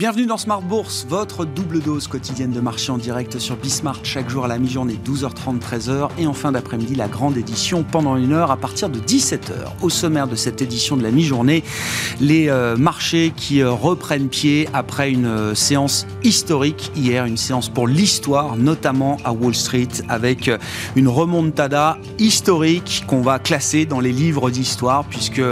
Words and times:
Bienvenue 0.00 0.24
dans 0.24 0.38
Smart 0.38 0.62
Bourse, 0.62 1.04
votre 1.06 1.44
double 1.44 1.80
dose 1.80 2.08
quotidienne 2.08 2.52
de 2.52 2.60
marché 2.60 2.90
en 2.90 2.96
direct 2.96 3.38
sur 3.38 3.54
Bismart 3.56 4.00
chaque 4.02 4.30
jour 4.30 4.46
à 4.46 4.48
la 4.48 4.56
mi-journée 4.56 4.98
12h30 5.04 5.60
13h 5.60 6.08
et 6.16 6.26
en 6.26 6.32
fin 6.32 6.52
d'après-midi 6.52 6.94
la 6.94 7.06
grande 7.06 7.36
édition 7.36 7.82
pendant 7.84 8.16
une 8.16 8.32
heure 8.32 8.50
à 8.50 8.56
partir 8.56 8.88
de 8.88 8.98
17h. 8.98 9.52
Au 9.82 9.90
sommaire 9.90 10.26
de 10.26 10.36
cette 10.36 10.62
édition 10.62 10.96
de 10.96 11.02
la 11.02 11.10
mi-journée, 11.10 11.62
les 12.18 12.48
euh, 12.48 12.78
marchés 12.78 13.34
qui 13.36 13.60
euh, 13.60 13.72
reprennent 13.72 14.30
pied 14.30 14.70
après 14.72 15.10
une 15.10 15.26
euh, 15.26 15.54
séance 15.54 16.06
historique 16.22 16.90
hier, 16.96 17.26
une 17.26 17.36
séance 17.36 17.68
pour 17.68 17.86
l'histoire, 17.86 18.56
notamment 18.56 19.18
à 19.22 19.32
Wall 19.32 19.54
Street 19.54 19.88
avec 20.08 20.50
une 20.96 21.08
remontada 21.08 21.98
historique 22.18 23.04
qu'on 23.06 23.20
va 23.20 23.38
classer 23.38 23.84
dans 23.84 24.00
les 24.00 24.12
livres 24.12 24.48
d'histoire 24.48 25.04
puisque 25.04 25.42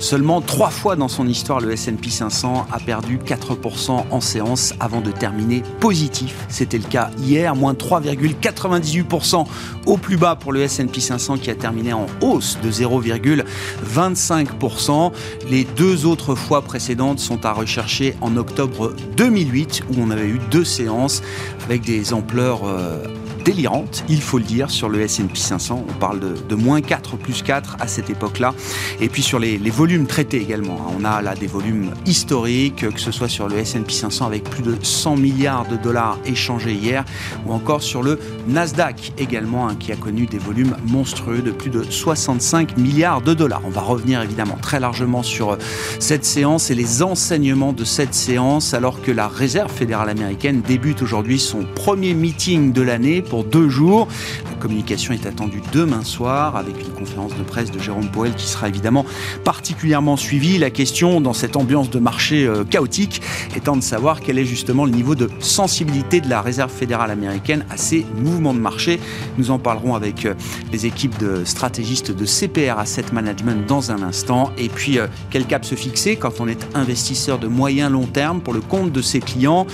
seulement 0.00 0.40
trois 0.40 0.70
fois 0.70 0.96
dans 0.96 1.08
son 1.08 1.28
histoire 1.28 1.60
le 1.60 1.72
S&P 1.72 2.08
500 2.08 2.68
a 2.72 2.78
perdu 2.78 3.18
4% 3.18 3.97
en 4.10 4.20
séance 4.20 4.74
avant 4.80 5.00
de 5.00 5.10
terminer 5.10 5.62
positif. 5.80 6.46
C'était 6.48 6.78
le 6.78 6.84
cas 6.84 7.10
hier, 7.18 7.56
moins 7.56 7.74
3,98% 7.74 9.46
au 9.86 9.96
plus 9.96 10.16
bas 10.16 10.36
pour 10.36 10.52
le 10.52 10.62
S&P 10.62 11.00
500 11.00 11.38
qui 11.38 11.50
a 11.50 11.54
terminé 11.54 11.92
en 11.92 12.06
hausse 12.20 12.58
de 12.62 12.70
0,25%. 12.70 15.12
Les 15.50 15.64
deux 15.64 16.06
autres 16.06 16.34
fois 16.34 16.62
précédentes 16.62 17.18
sont 17.18 17.44
à 17.44 17.52
rechercher 17.52 18.14
en 18.20 18.36
octobre 18.36 18.94
2008 19.16 19.82
où 19.90 19.94
on 19.98 20.10
avait 20.10 20.28
eu 20.28 20.40
deux 20.50 20.64
séances 20.64 21.22
avec 21.64 21.82
des 21.82 22.12
ampleurs 22.12 22.62
euh, 22.64 23.04
délirante, 23.48 24.04
il 24.10 24.20
faut 24.20 24.36
le 24.36 24.44
dire, 24.44 24.70
sur 24.70 24.90
le 24.90 25.00
S&P 25.00 25.34
500. 25.34 25.86
On 25.88 25.92
parle 25.94 26.20
de, 26.20 26.54
moins 26.54 26.82
4, 26.82 27.16
plus 27.16 27.42
4 27.42 27.78
à 27.80 27.86
cette 27.86 28.10
époque-là. 28.10 28.52
Et 29.00 29.08
puis 29.08 29.22
sur 29.22 29.38
les, 29.38 29.56
volumes 29.70 30.06
traités 30.06 30.42
également. 30.42 30.78
Hein. 30.82 30.92
On 31.00 31.04
a 31.06 31.22
là 31.22 31.34
des 31.34 31.46
volumes 31.46 31.92
historiques, 32.04 32.86
que 32.92 33.00
ce 33.00 33.10
soit 33.10 33.28
sur 33.28 33.48
le 33.48 33.56
S&P 33.56 33.90
500 33.90 34.26
avec 34.26 34.44
plus 34.44 34.62
de 34.62 34.76
100 34.82 35.16
milliards 35.16 35.66
de 35.66 35.76
dollars 35.76 36.18
échangés 36.26 36.74
hier, 36.74 37.06
ou 37.46 37.52
encore 37.54 37.82
sur 37.82 38.02
le 38.02 38.18
Nasdaq 38.48 39.12
également, 39.16 39.66
hein, 39.66 39.76
qui 39.80 39.92
a 39.92 39.96
connu 39.96 40.26
des 40.26 40.36
volumes 40.36 40.76
monstrueux 40.86 41.40
de 41.40 41.50
plus 41.50 41.70
de 41.70 41.82
65 41.82 42.76
milliards 42.76 43.22
de 43.22 43.32
dollars. 43.32 43.62
On 43.64 43.70
va 43.70 43.80
revenir 43.80 44.20
évidemment 44.20 44.58
très 44.60 44.78
largement 44.78 45.22
sur 45.22 45.52
euh, 45.52 45.56
cette 46.00 46.26
séance 46.26 46.70
et 46.70 46.74
les 46.74 47.02
enseignements 47.02 47.72
de 47.72 47.84
cette 47.84 48.12
séance, 48.12 48.74
alors 48.74 49.00
que 49.00 49.10
la 49.10 49.26
Réserve 49.26 49.72
fédérale 49.72 50.10
américaine 50.10 50.60
débute 50.60 51.00
aujourd'hui 51.00 51.38
son 51.38 51.64
premier 51.74 52.12
meeting 52.12 52.72
de 52.72 52.82
l'année 52.82 53.22
pour 53.22 53.37
deux 53.44 53.68
jours. 53.68 54.08
La 54.44 54.56
communication 54.60 55.12
est 55.12 55.26
attendue 55.26 55.62
demain 55.72 56.02
soir 56.02 56.56
avec 56.56 56.80
une 56.80 56.92
conférence 56.92 57.36
de 57.36 57.42
presse 57.42 57.70
de 57.70 57.78
Jérôme 57.78 58.08
Powell 58.10 58.34
qui 58.34 58.46
sera 58.46 58.68
évidemment 58.68 59.04
particulièrement 59.44 60.16
suivie. 60.16 60.58
La 60.58 60.70
question 60.70 61.20
dans 61.20 61.32
cette 61.32 61.56
ambiance 61.56 61.90
de 61.90 61.98
marché 61.98 62.46
euh, 62.46 62.64
chaotique 62.64 63.22
étant 63.56 63.76
de 63.76 63.82
savoir 63.82 64.20
quel 64.20 64.38
est 64.38 64.44
justement 64.44 64.84
le 64.84 64.90
niveau 64.90 65.14
de 65.14 65.30
sensibilité 65.40 66.20
de 66.20 66.28
la 66.28 66.40
Réserve 66.40 66.70
fédérale 66.70 67.10
américaine 67.10 67.64
à 67.70 67.76
ces 67.76 68.06
mouvements 68.16 68.54
de 68.54 68.58
marché. 68.58 69.00
Nous 69.36 69.50
en 69.50 69.58
parlerons 69.58 69.94
avec 69.94 70.26
euh, 70.26 70.34
les 70.72 70.86
équipes 70.86 71.18
de 71.18 71.44
stratégistes 71.44 72.10
de 72.10 72.24
CPR 72.24 72.78
Asset 72.78 73.06
Management 73.12 73.66
dans 73.66 73.90
un 73.92 74.02
instant. 74.02 74.50
Et 74.58 74.68
puis, 74.68 74.98
euh, 74.98 75.06
quel 75.30 75.46
cap 75.46 75.64
se 75.64 75.74
fixer 75.74 76.16
quand 76.16 76.40
on 76.40 76.48
est 76.48 76.66
investisseur 76.74 77.38
de 77.38 77.46
moyen 77.46 77.90
long 77.90 78.06
terme 78.06 78.40
pour 78.40 78.54
le 78.54 78.60
compte 78.60 78.92
de 78.92 79.02
ses 79.02 79.20
clients? 79.20 79.66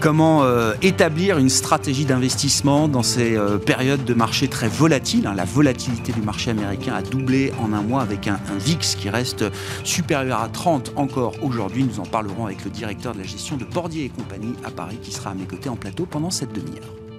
Comment 0.00 0.42
établir 0.82 1.38
une 1.38 1.48
stratégie 1.48 2.04
d'investissement 2.04 2.88
dans 2.88 3.01
ces 3.02 3.36
euh, 3.36 3.58
périodes 3.58 4.04
de 4.04 4.14
marché 4.14 4.48
très 4.48 4.68
volatiles. 4.68 5.26
Hein. 5.26 5.34
La 5.34 5.44
volatilité 5.44 6.12
du 6.12 6.22
marché 6.22 6.50
américain 6.50 6.94
a 6.94 7.02
doublé 7.02 7.52
en 7.60 7.72
un 7.72 7.82
mois 7.82 8.02
avec 8.02 8.28
un, 8.28 8.34
un 8.34 8.58
VIX 8.58 8.94
qui 8.94 9.10
reste 9.10 9.44
supérieur 9.84 10.40
à 10.40 10.48
30 10.48 10.92
encore 10.96 11.34
aujourd'hui. 11.42 11.84
Nous 11.84 12.00
en 12.00 12.06
parlerons 12.06 12.46
avec 12.46 12.64
le 12.64 12.70
directeur 12.70 13.14
de 13.14 13.18
la 13.18 13.24
gestion 13.24 13.56
de 13.56 13.64
Bordier 13.64 14.04
et 14.04 14.08
compagnie 14.08 14.54
à 14.64 14.70
Paris 14.70 14.98
qui 15.02 15.12
sera 15.12 15.30
à 15.30 15.34
mes 15.34 15.44
côtés 15.44 15.68
en 15.68 15.76
plateau 15.76 16.06
pendant 16.06 16.30
cette 16.30 16.52
demi-heure. 16.52 17.11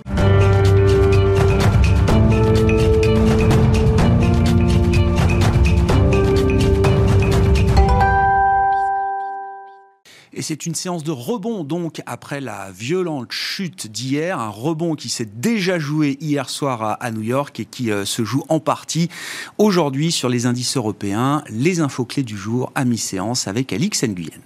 C'est 10.44 10.66
une 10.66 10.76
séance 10.76 11.04
de 11.04 11.12
rebond 11.12 11.64
donc 11.64 12.02
après 12.06 12.42
la 12.42 12.72
violente 12.72 13.32
chute 13.32 13.88
d'hier, 13.88 14.40
un 14.40 14.50
rebond 14.50 14.96
qui 14.96 15.10
s'est 15.10 15.30
déjà 15.34 15.80
joué 15.80 16.18
hier 16.22 16.50
soir 16.50 16.98
à, 17.00 17.12
New 17.12 17.22
York 17.22 17.60
et 17.60 17.66
qui 17.66 17.92
euh, 17.92 18.06
se 18.06 18.24
joue 18.24 18.44
en 18.50 18.60
partie 18.60 19.10
aujourd'hui 19.58 20.12
sur 20.12 20.30
les 20.30 20.46
indices 20.46 20.78
européens. 20.78 21.44
Les 21.50 21.80
infos 21.80 22.06
clés 22.06 22.24
du 22.24 22.38
jour 22.38 22.72
à 22.76 22.86
mi-séance 22.86 23.48
avec 23.48 23.74
Alix 23.74 24.04
Nguyen. 24.04 24.42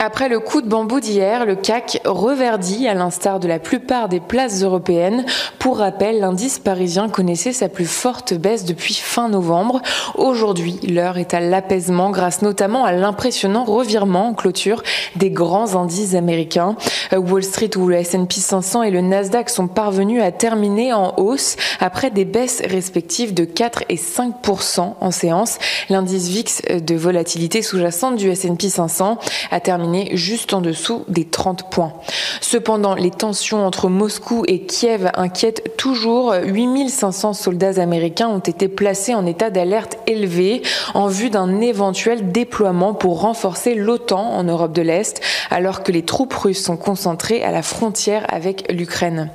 Après 0.00 0.28
le 0.28 0.38
coup 0.38 0.62
de 0.62 0.68
bambou 0.68 1.00
d'hier, 1.00 1.44
le 1.44 1.56
CAC 1.56 2.00
reverdit 2.04 2.86
à 2.86 2.94
l'instar 2.94 3.40
de 3.40 3.48
la 3.48 3.58
plupart 3.58 4.08
des 4.08 4.20
places 4.20 4.62
européennes. 4.62 5.26
Pour 5.58 5.78
rappel, 5.78 6.20
l'indice 6.20 6.60
parisien 6.60 7.08
connaissait 7.08 7.52
sa 7.52 7.68
plus 7.68 7.90
forte 7.90 8.32
baisse 8.32 8.64
depuis 8.64 8.94
fin 8.94 9.28
novembre. 9.28 9.82
Aujourd'hui, 10.14 10.78
l'heure 10.88 11.18
est 11.18 11.34
à 11.34 11.40
l'apaisement 11.40 12.10
grâce 12.10 12.42
notamment 12.42 12.84
à 12.84 12.92
l'impressionnant 12.92 13.64
revirement 13.64 14.28
en 14.28 14.34
clôture 14.34 14.84
des 15.16 15.32
grands 15.32 15.74
indices 15.74 16.14
américains. 16.14 16.76
Wall 17.10 17.42
Street 17.42 17.76
ou 17.76 17.88
le 17.88 17.96
S&P 17.96 18.36
500 18.38 18.84
et 18.84 18.92
le 18.92 19.00
Nasdaq 19.00 19.50
sont 19.50 19.66
parvenus 19.66 20.22
à 20.22 20.30
terminer 20.30 20.92
en 20.92 21.14
hausse 21.16 21.56
après 21.80 22.12
des 22.12 22.24
baisses 22.24 22.62
respectives 22.64 23.34
de 23.34 23.42
4 23.42 23.82
et 23.88 23.96
5% 23.96 24.94
en 25.00 25.10
séance. 25.10 25.58
L'indice 25.88 26.28
VIX 26.28 26.62
de 26.84 26.94
volatilité 26.94 27.62
sous-jacente 27.62 28.14
du 28.14 28.30
S&P 28.30 28.68
500 28.68 29.18
a 29.50 29.58
terminé 29.58 29.87
juste 30.12 30.52
en 30.52 30.60
dessous 30.60 31.04
des 31.08 31.24
30 31.24 31.70
points. 31.70 31.92
Cependant, 32.40 32.94
les 32.94 33.10
tensions 33.10 33.66
entre 33.66 33.88
Moscou 33.88 34.44
et 34.46 34.60
Kiev 34.62 35.10
inquiètent 35.14 35.76
toujours. 35.76 36.34
8500 36.44 37.32
soldats 37.32 37.80
américains 37.80 38.28
ont 38.28 38.38
été 38.38 38.68
placés 38.68 39.14
en 39.14 39.26
état 39.26 39.50
d'alerte 39.50 39.98
élevé 40.06 40.62
en 40.94 41.08
vue 41.08 41.30
d'un 41.30 41.60
éventuel 41.60 42.32
déploiement 42.32 42.94
pour 42.94 43.20
renforcer 43.20 43.74
l'OTAN 43.74 44.32
en 44.32 44.44
Europe 44.44 44.72
de 44.72 44.82
l'Est, 44.82 45.20
alors 45.50 45.82
que 45.82 45.92
les 45.92 46.02
troupes 46.02 46.34
russes 46.34 46.62
sont 46.62 46.76
concentrées 46.76 47.42
à 47.42 47.50
la 47.50 47.62
frontière 47.62 48.24
avec 48.28 48.70
l'Ukraine. 48.72 49.30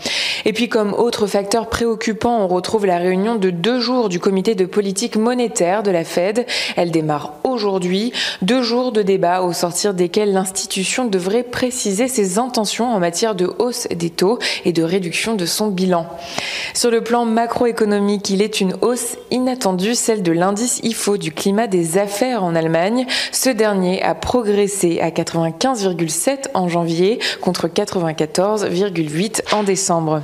Et 0.46 0.54
puis, 0.54 0.68
comme 0.68 0.94
autre 0.94 1.28
facteur 1.28 1.70
préoccupant, 1.70 2.40
on 2.42 2.48
retrouve 2.48 2.86
la 2.86 2.98
réunion 2.98 3.36
de 3.36 3.50
deux 3.50 3.80
jours 3.80 4.10
du 4.10 4.20
comité 4.20 4.56
de 4.56 4.66
politique 4.66 5.16
monétaire 5.16 5.84
de 5.84 5.92
la 5.92 6.04
Fed. 6.04 6.46
Elle 6.76 6.92
démarre 6.92 7.34
aujourd'hui. 7.44 8.12
Deux 8.42 8.62
jours 8.62 8.92
de 8.92 9.02
débat 9.02 9.42
au 9.42 9.54
sortir 9.54 9.94
desquels 9.94 10.34
l'institution 10.44 11.06
devrait 11.06 11.44
préciser 11.44 12.10
ses 12.10 12.38
intentions 12.38 12.94
en 12.94 13.00
matière 13.00 13.34
de 13.34 13.50
hausse 13.60 13.88
des 13.88 14.10
taux 14.10 14.40
et 14.66 14.74
de 14.74 14.84
réduction 14.84 15.36
de 15.36 15.46
son 15.46 15.68
bilan. 15.68 16.06
Sur 16.74 16.92
le 16.92 17.02
plan 17.02 17.24
macroéconomique, 17.24 18.30
il 18.30 18.42
est 18.42 18.60
une 18.60 18.76
hausse 18.82 19.16
inattendue, 19.32 19.96
celle 19.96 20.22
de 20.22 20.34
l'indice 20.34 20.82
IFO 20.84 21.16
du 21.16 21.32
climat 21.32 21.68
des 21.68 21.98
affaires 21.98 22.44
en 22.44 22.56
Allemagne. 22.56 23.06
Ce 23.32 23.50
dernier 23.50 24.04
a 24.04 24.16
progressé 24.16 25.00
à 25.00 25.12
95,7 25.12 26.50
en 26.54 26.68
janvier 26.68 27.20
contre 27.40 27.70
94,8 27.70 29.54
en 29.54 29.64
décembre. 29.64 30.24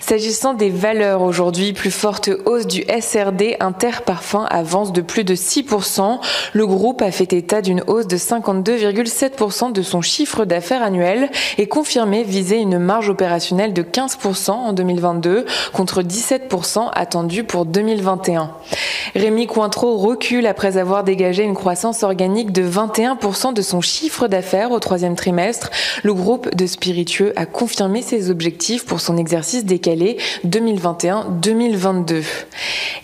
S'agissant 0.00 0.54
des 0.54 0.70
valeurs 0.70 1.22
aujourd'hui, 1.22 1.72
plus 1.72 1.92
forte 1.92 2.28
hausse 2.46 2.66
du 2.66 2.82
SRD, 2.82 3.56
Interparfum 3.60 4.46
avance 4.50 4.92
de 4.92 5.00
plus 5.00 5.22
de 5.22 5.36
6%. 5.36 6.18
Le 6.52 6.66
groupe 6.66 7.00
a 7.02 7.12
fait 7.12 7.32
état 7.32 7.62
d'une 7.62 7.84
hausse 7.86 8.08
de 8.08 8.16
52,7% 8.16 9.51
de 9.52 9.82
son 9.82 10.00
chiffre 10.00 10.46
d'affaires 10.46 10.82
annuel 10.82 11.30
et 11.58 11.66
confirmé 11.66 12.22
viser 12.22 12.56
une 12.56 12.78
marge 12.78 13.10
opérationnelle 13.10 13.74
de 13.74 13.82
15% 13.82 14.50
en 14.50 14.72
2022 14.72 15.44
contre 15.72 16.02
17% 16.02 16.88
attendu 16.92 17.44
pour 17.44 17.66
2021. 17.66 18.50
Rémi 19.14 19.46
Cointreau 19.46 19.98
recule 19.98 20.46
après 20.46 20.78
avoir 20.78 21.04
dégagé 21.04 21.42
une 21.42 21.54
croissance 21.54 22.02
organique 22.02 22.50
de 22.50 22.62
21% 22.66 23.52
de 23.52 23.60
son 23.60 23.82
chiffre 23.82 24.26
d'affaires 24.26 24.70
au 24.70 24.80
troisième 24.80 25.16
trimestre. 25.16 25.70
Le 26.02 26.14
groupe 26.14 26.54
de 26.54 26.66
spiritueux 26.66 27.34
a 27.36 27.44
confirmé 27.44 28.00
ses 28.00 28.30
objectifs 28.30 28.86
pour 28.86 29.00
son 29.00 29.18
exercice 29.18 29.66
décalé 29.66 30.16
2021-2022. 30.46 32.24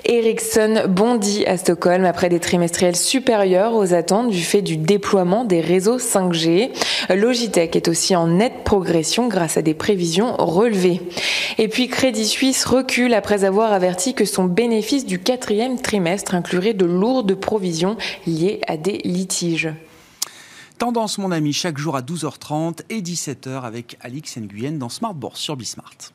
Ericsson 0.07 0.85
bondit 0.89 1.45
à 1.45 1.59
Stockholm 1.59 2.07
après 2.07 2.31
des 2.31 2.41
trimestriels 2.41 2.97
supérieurs 2.97 3.75
aux 3.75 3.93
attentes 3.93 4.31
du 4.31 4.43
fait 4.43 4.63
du 4.63 4.79
déploiement 4.79 5.45
des 5.45 5.61
réseaux 5.61 5.99
5G. 5.99 6.38
Logitech 7.09 7.77
est 7.77 7.89
aussi 7.89 8.15
en 8.17 8.27
nette 8.27 8.65
progression 8.65 9.29
grâce 9.29 9.57
à 9.57 9.63
des 9.63 9.75
prévisions 9.75 10.37
relevées. 10.37 11.01
Et 11.59 11.69
puis 11.69 11.89
Crédit 11.89 12.27
Suisse 12.27 12.65
recule 12.65 13.15
après 13.15 13.45
avoir 13.45 13.73
averti 13.73 14.15
que 14.15 14.25
son 14.25 14.45
bénéfice 14.45 15.07
du 15.07 15.19
quatrième 15.19 15.81
trimestre 15.81 16.35
inclurait 16.35 16.75
de 16.75 16.85
lourdes 16.85 17.35
provisions 17.35 17.97
liées 18.27 18.61
à 18.67 18.77
des 18.77 18.99
litiges. 19.05 19.73
Tendance, 20.79 21.19
mon 21.19 21.33
ami, 21.33 21.53
chaque 21.53 21.77
jour 21.77 21.97
à 21.97 22.03
12h30 22.03 22.83
et 22.89 23.01
17h 23.01 23.63
avec 23.63 23.97
Alix 24.01 24.37
Nguyen 24.37 24.79
dans 24.79 24.89
Smart 24.89 25.15
Bourse 25.15 25.41
sur 25.41 25.57
Bismart. 25.57 26.13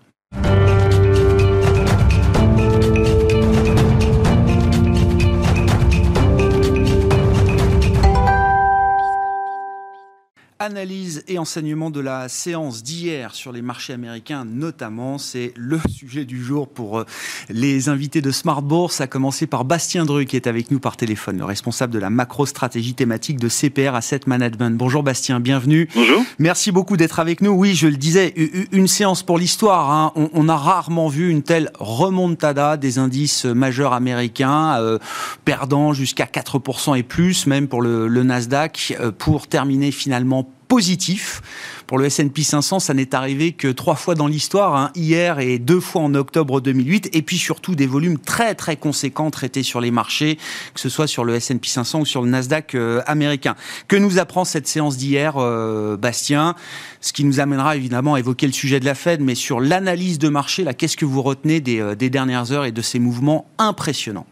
Analyse 10.63 11.25
et 11.27 11.39
enseignement 11.39 11.89
de 11.89 11.99
la 11.99 12.29
séance 12.29 12.83
d'hier 12.83 13.35
sur 13.35 13.51
les 13.51 13.61
marchés 13.61 13.91
américains 13.91 14.45
notamment, 14.45 15.17
c'est 15.17 15.51
le 15.57 15.77
sujet 15.89 16.23
du 16.23 16.41
jour 16.41 16.69
pour 16.69 16.99
euh, 16.99 17.05
les 17.49 17.89
invités 17.89 18.21
de 18.21 18.31
Smart 18.31 18.61
Bourse, 18.61 19.01
à 19.01 19.07
commencer 19.07 19.45
par 19.45 19.65
Bastien 19.65 20.05
Dru 20.05 20.23
qui 20.23 20.37
est 20.37 20.47
avec 20.47 20.71
nous 20.71 20.79
par 20.79 20.95
téléphone, 20.95 21.37
le 21.37 21.43
responsable 21.43 21.91
de 21.91 21.99
la 21.99 22.09
macro-stratégie 22.09 22.93
thématique 22.93 23.41
de 23.41 23.49
CPR 23.49 23.93
Asset 23.93 24.21
Management. 24.25 24.77
Bonjour 24.77 25.03
Bastien, 25.03 25.41
bienvenue. 25.41 25.89
Bonjour. 25.93 26.23
Merci 26.39 26.71
beaucoup 26.71 26.95
d'être 26.95 27.19
avec 27.19 27.41
nous. 27.41 27.51
Oui, 27.51 27.75
je 27.75 27.87
le 27.87 27.97
disais, 27.97 28.33
une 28.71 28.87
séance 28.87 29.21
pour 29.21 29.37
l'histoire. 29.37 29.91
Hein. 29.91 30.13
On, 30.15 30.47
a 30.47 30.55
rarement 30.55 31.09
vu 31.09 31.29
une 31.29 31.43
telle 31.43 31.71
remontada 31.77 32.77
des 32.77 32.99
indices 32.99 33.43
majeurs 33.43 33.91
américains, 33.91 34.77
euh, 34.79 34.97
perdant 35.43 35.91
jusqu'à 35.91 36.23
4% 36.23 36.97
et 36.97 37.03
plus, 37.03 37.47
même 37.47 37.67
pour 37.67 37.81
le, 37.81 38.07
le 38.07 38.23
Nasdaq, 38.23 38.95
euh, 39.01 39.11
pour 39.11 39.47
terminer 39.47 39.91
finalement 39.91 40.52
positif. 40.73 41.43
Pour 41.85 41.99
le 41.99 42.05
S&P 42.05 42.41
500, 42.41 42.79
ça 42.79 42.95
n'est 42.95 43.13
arrivé 43.13 43.51
que 43.51 43.67
trois 43.67 43.93
fois 43.93 44.15
dans 44.15 44.25
l'histoire, 44.25 44.75
hein, 44.75 44.89
hier 44.95 45.37
et 45.37 45.59
deux 45.59 45.79
fois 45.79 46.01
en 46.01 46.15
octobre 46.15 46.61
2008, 46.61 47.11
et 47.13 47.21
puis 47.21 47.37
surtout 47.37 47.75
des 47.75 47.85
volumes 47.85 48.17
très 48.17 48.55
très 48.55 48.75
conséquents 48.75 49.29
traités 49.29 49.61
sur 49.61 49.81
les 49.81 49.91
marchés, 49.91 50.39
que 50.73 50.79
ce 50.79 50.89
soit 50.89 51.05
sur 51.05 51.25
le 51.25 51.35
S&P 51.35 51.67
500 51.67 51.99
ou 51.99 52.05
sur 52.07 52.23
le 52.23 52.29
Nasdaq 52.31 52.73
euh, 52.73 53.03
américain. 53.05 53.55
Que 53.87 53.97
nous 53.97 54.17
apprend 54.17 54.45
cette 54.45 54.67
séance 54.67 54.97
d'hier, 54.97 55.35
euh, 55.37 55.95
Bastien? 55.95 56.55
Ce 57.01 57.13
qui 57.13 57.23
nous 57.23 57.39
amènera 57.39 57.75
évidemment 57.75 58.15
à 58.15 58.19
évoquer 58.19 58.47
le 58.47 58.53
sujet 58.53 58.79
de 58.79 58.85
la 58.85 58.95
Fed, 58.95 59.21
mais 59.21 59.35
sur 59.35 59.59
l'analyse 59.59 60.17
de 60.17 60.29
marché, 60.29 60.63
là, 60.63 60.73
qu'est-ce 60.73 60.97
que 60.97 61.05
vous 61.05 61.21
retenez 61.21 61.61
des, 61.61 61.81
euh, 61.81 61.93
des 61.93 62.09
dernières 62.09 62.51
heures 62.51 62.65
et 62.65 62.71
de 62.71 62.81
ces 62.81 62.97
mouvements 62.97 63.45
impressionnants? 63.59 64.25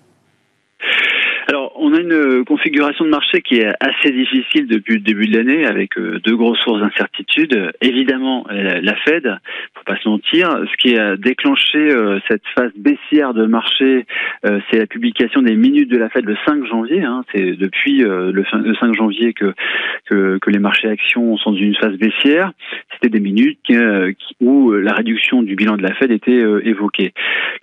On 1.82 1.94
a 1.94 2.00
une 2.00 2.46
configuration 2.46 3.06
de 3.06 3.10
marché 3.10 3.42
qui 3.42 3.56
est 3.56 3.74
assez 3.80 4.12
difficile 4.12 4.68
depuis 4.68 4.96
le 4.96 5.00
début 5.00 5.26
de 5.26 5.36
l'année, 5.36 5.66
avec 5.66 5.98
euh, 5.98 6.20
deux 6.24 6.36
grosses 6.36 6.60
sources 6.60 6.80
d'incertitude. 6.80 7.72
Évidemment, 7.82 8.46
euh, 8.52 8.80
la 8.84 8.96
Fed, 8.98 9.24
faut 9.74 9.84
pas 9.84 9.98
se 9.98 10.08
mentir. 10.08 10.48
Ce 10.72 10.78
qui 10.78 10.96
a 10.96 11.18
déclenché 11.18 11.80
euh, 11.80 12.20
cette 12.30 12.44
phase 12.54 12.72
baissière 12.76 13.34
de 13.34 13.48
marché, 13.48 14.06
c'est 14.44 14.78
la 14.78 14.86
publication 14.86 15.42
des 15.42 15.56
minutes 15.56 15.90
de 15.90 15.98
la 15.98 16.10
Fed 16.10 16.26
le 16.26 16.38
5 16.46 16.66
janvier. 16.66 17.04
Hein. 17.04 17.24
C'est 17.34 17.54
depuis 17.54 18.00
le 18.00 18.44
5 18.80 18.96
janvier 18.96 19.34
que, 19.34 19.54
que, 20.06 20.38
que 20.40 20.50
les 20.50 20.60
marchés 20.60 20.88
actions 20.88 21.38
sont 21.38 21.52
dans 21.52 21.58
une 21.58 21.76
phase 21.76 21.98
baissière. 21.98 22.52
C'était 22.94 23.10
des 23.10 23.20
minutes 23.20 23.60
où 24.40 24.72
la 24.72 24.94
réduction 24.94 25.42
du 25.42 25.56
bilan 25.56 25.78
de 25.78 25.84
la 25.84 25.94
Fed 25.94 26.12
était 26.12 26.44
évoquée. 26.64 27.14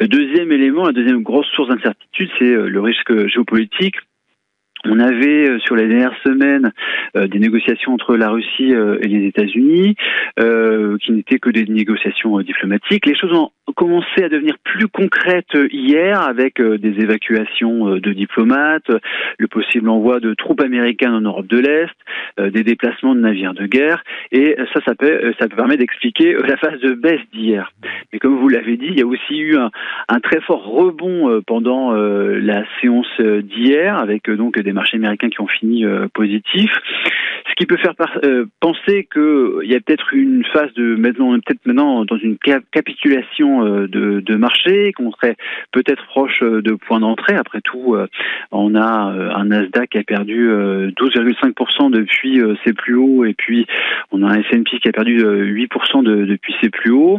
Le 0.00 0.09
deuxième 0.09 0.50
élément, 0.53 0.85
la 0.85 0.93
deuxième 0.93 1.23
grosse 1.23 1.49
source 1.49 1.69
d'incertitude, 1.69 2.31
c'est 2.38 2.55
le 2.55 2.81
risque 2.81 3.26
géopolitique 3.29 3.97
on 4.85 5.01
avait 5.01 5.49
euh, 5.49 5.59
sur 5.61 5.77
les 5.77 5.89
dernières 5.89 6.17
semaines 6.25 6.73
euh, 7.17 7.27
des 7.27 7.39
négociations 7.39 7.93
entre 7.93 8.17
la 8.17 8.31
Russie 8.31 8.75
euh, 8.75 8.99
et 9.01 9.09
les 9.09 9.27
États-Unis, 9.27 9.97
qui 11.01 11.13
n'étaient 11.13 11.39
que 11.39 11.51
des 11.51 11.65
négociations 11.65 12.39
diplomatiques. 12.41 13.07
Les 13.07 13.17
choses 13.17 13.33
ont 13.33 13.51
commencé 13.75 14.23
à 14.23 14.29
devenir 14.29 14.57
plus 14.63 14.87
concrètes 14.87 15.57
hier 15.71 16.21
avec 16.21 16.61
des 16.61 17.03
évacuations 17.03 17.97
de 17.97 18.13
diplomates, 18.13 18.91
le 19.39 19.49
possible 19.49 19.89
envoi 19.89 20.21
de 20.21 20.35
troupes 20.35 20.61
américaines 20.61 21.13
en 21.13 21.21
Europe 21.21 21.47
de 21.47 21.59
l'Est, 21.59 22.51
des 22.53 22.63
déplacements 22.63 23.15
de 23.15 23.21
navires 23.21 23.55
de 23.55 23.67
guerre, 23.67 24.03
et 24.33 24.57
ça, 24.73 24.81
ça, 24.87 24.95
peut, 24.95 25.33
ça 25.39 25.49
permet 25.49 25.77
d'expliquer 25.77 26.35
la 26.35 26.57
phase 26.57 26.81
de 26.81 26.93
baisse 26.93 27.21
d'hier. 27.33 27.73
Mais 28.13 28.19
comme 28.19 28.37
vous 28.37 28.49
l'avez 28.49 28.77
dit, 28.77 28.89
il 28.89 28.99
y 28.99 29.03
a 29.03 29.07
aussi 29.07 29.37
eu 29.37 29.57
un, 29.57 29.71
un 30.09 30.21
très 30.21 30.41
fort 30.41 30.65
rebond 30.65 31.43
pendant 31.47 31.93
la 31.93 32.65
séance 32.81 33.21
d'hier, 33.21 33.99
avec 33.99 34.31
donc 34.31 34.57
marchés 34.73 34.97
américains 34.97 35.29
qui 35.29 35.41
ont 35.41 35.47
fini 35.47 35.85
euh, 35.85 36.09
positifs. 36.12 36.73
Ce 37.49 37.55
qui 37.56 37.67
peut 37.67 37.76
faire 37.76 37.94
euh, 38.25 38.47
penser 38.61 39.09
qu'il 39.12 39.69
y 39.69 39.75
a 39.75 39.81
peut-être 39.81 40.12
une 40.12 40.44
phase 40.53 40.73
de 40.75 40.97
maintenant, 40.97 41.32
peut-être 41.41 41.65
maintenant 41.67 42.05
dans 42.05 42.19
une 42.19 42.37
capitulation 42.38 43.65
euh, 43.65 43.88
de, 43.88 44.20
de 44.20 44.35
marché, 44.37 44.93
qu'on 44.93 45.11
serait 45.12 45.37
peut-être 45.73 46.05
proche 46.06 46.41
de 46.43 46.73
point 46.75 47.00
d'entrée. 47.00 47.35
Après 47.35 47.61
tout, 47.61 47.97
on 48.53 48.75
a 48.75 48.85
un 49.35 49.44
Nasdaq 49.44 49.91
qui 49.91 49.99
a 49.99 50.03
perdu 50.03 50.49
12,5% 50.49 51.91
depuis 51.91 52.41
ses 52.65 52.73
plus 52.73 52.97
hauts, 52.97 53.25
et 53.25 53.35
puis 53.35 53.67
on 54.12 54.23
a 54.23 54.32
un 54.32 54.41
S&P 54.41 54.79
qui 54.79 54.88
a 54.88 54.93
perdu 54.93 55.23
8% 55.23 56.03
depuis 56.03 56.55
ses 56.61 56.70
plus 56.70 56.91
hauts. 56.91 57.19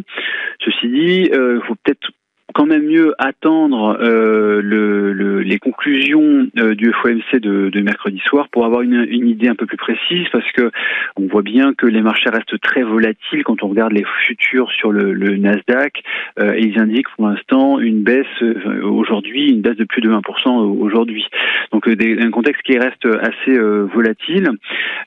Ceci 0.63 0.87
dit, 0.89 1.29
il 1.31 1.61
faut 1.65 1.75
peut-être 1.83 2.11
quand 2.53 2.65
même 2.65 2.85
mieux 2.85 3.13
attendre 3.19 3.97
euh, 4.01 4.61
le, 4.61 5.41
les 5.41 5.59
conclusions 5.59 6.47
euh, 6.57 6.75
du 6.75 6.91
FOMC 6.91 7.39
de, 7.39 7.69
de, 7.69 7.81
mercredi 7.81 8.19
soir 8.25 8.47
pour 8.51 8.65
avoir 8.65 8.81
une, 8.81 9.05
une, 9.09 9.27
idée 9.27 9.47
un 9.47 9.55
peu 9.55 9.65
plus 9.65 9.77
précise 9.77 10.27
parce 10.31 10.49
que 10.53 10.71
on 11.15 11.27
voit 11.27 11.41
bien 11.41 11.73
que 11.73 11.85
les 11.85 12.01
marchés 12.01 12.29
restent 12.29 12.59
très 12.61 12.83
volatiles 12.83 13.43
quand 13.43 13.63
on 13.63 13.67
regarde 13.67 13.93
les 13.93 14.05
futurs 14.25 14.71
sur 14.71 14.91
le, 14.91 15.13
le 15.13 15.37
Nasdaq 15.37 16.01
euh, 16.39 16.53
et 16.53 16.65
ils 16.65 16.79
indiquent 16.79 17.09
pour 17.15 17.27
l'instant 17.27 17.79
une 17.79 18.03
baisse 18.03 18.25
euh, 18.41 18.81
aujourd'hui, 18.83 19.49
une 19.49 19.61
baisse 19.61 19.77
de 19.77 19.85
plus 19.85 20.01
de 20.01 20.09
20% 20.09 20.49
aujourd'hui. 20.79 21.25
Donc 21.71 21.87
des, 21.87 22.19
un 22.19 22.31
contexte 22.31 22.63
qui 22.63 22.77
reste 22.77 23.05
assez 23.05 23.57
volatile 23.93 24.49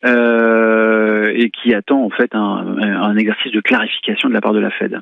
et 0.04 1.50
qui 1.50 1.74
attend 1.74 2.04
en 2.04 2.10
fait 2.10 2.34
un, 2.34 2.76
un 2.78 3.16
exercice 3.16 3.52
de 3.52 3.60
clarification 3.60 4.28
de 4.28 4.34
la 4.34 4.40
part 4.40 4.52
de 4.52 4.60
la 4.60 4.70
Fed. 4.70 5.00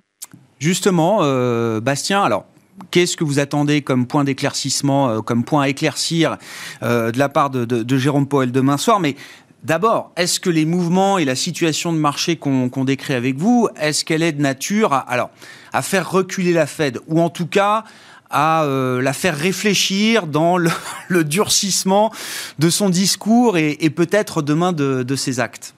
Justement, 0.61 1.21
euh, 1.23 1.81
Bastien, 1.81 2.23
alors 2.23 2.45
Qu'est-ce 2.91 3.15
que 3.15 3.25
vous 3.25 3.39
attendez 3.39 3.83
comme 3.83 4.07
point 4.07 4.25
d'éclaircissement, 4.25 5.11
euh, 5.11 5.21
comme 5.21 5.45
point 5.45 5.65
à 5.65 5.69
éclaircir 5.69 6.39
euh, 6.83 7.13
de 7.13 7.19
la 7.19 7.29
part 7.29 7.51
de, 7.51 7.99
Jérôme 7.99 8.27
Poel 8.27 8.53
demain 8.53 8.79
soir? 8.79 9.01
Mais 9.01 9.17
d'abord, 9.65 10.13
est-ce 10.17 10.41
que 10.41 10.49
les 10.49 10.65
mouvements 10.65 11.19
et 11.19 11.27
la 11.27 11.35
situation 11.35 11.93
de 11.93 11.99
marché 11.99 12.37
qu'on 12.37 12.85
décrit 12.87 13.13
avec 13.13 13.37
vous, 13.37 13.69
est-ce 13.79 14.03
qu'elle 14.03 14.23
est 14.23 14.33
de 14.33 14.41
nature 14.41 14.95
à 14.95 15.83
faire 15.83 16.11
reculer 16.11 16.55
la 16.55 16.67
Fed 16.67 17.01
ou 17.07 17.21
en 17.21 17.29
tout 17.29 17.47
cas 17.47 17.85
à 18.31 18.67
la 18.67 19.13
faire 19.13 19.37
réfléchir 19.37 20.27
dans 20.27 20.57
le, 21.09 21.23
durcissement 21.23 22.11
de 22.59 22.71
son 22.71 22.89
discours 22.89 23.59
et, 23.59 23.91
peut-être 23.91 24.41
demain 24.41 24.73
de 24.73 25.17
ses 25.17 25.39
actes? 25.39 25.75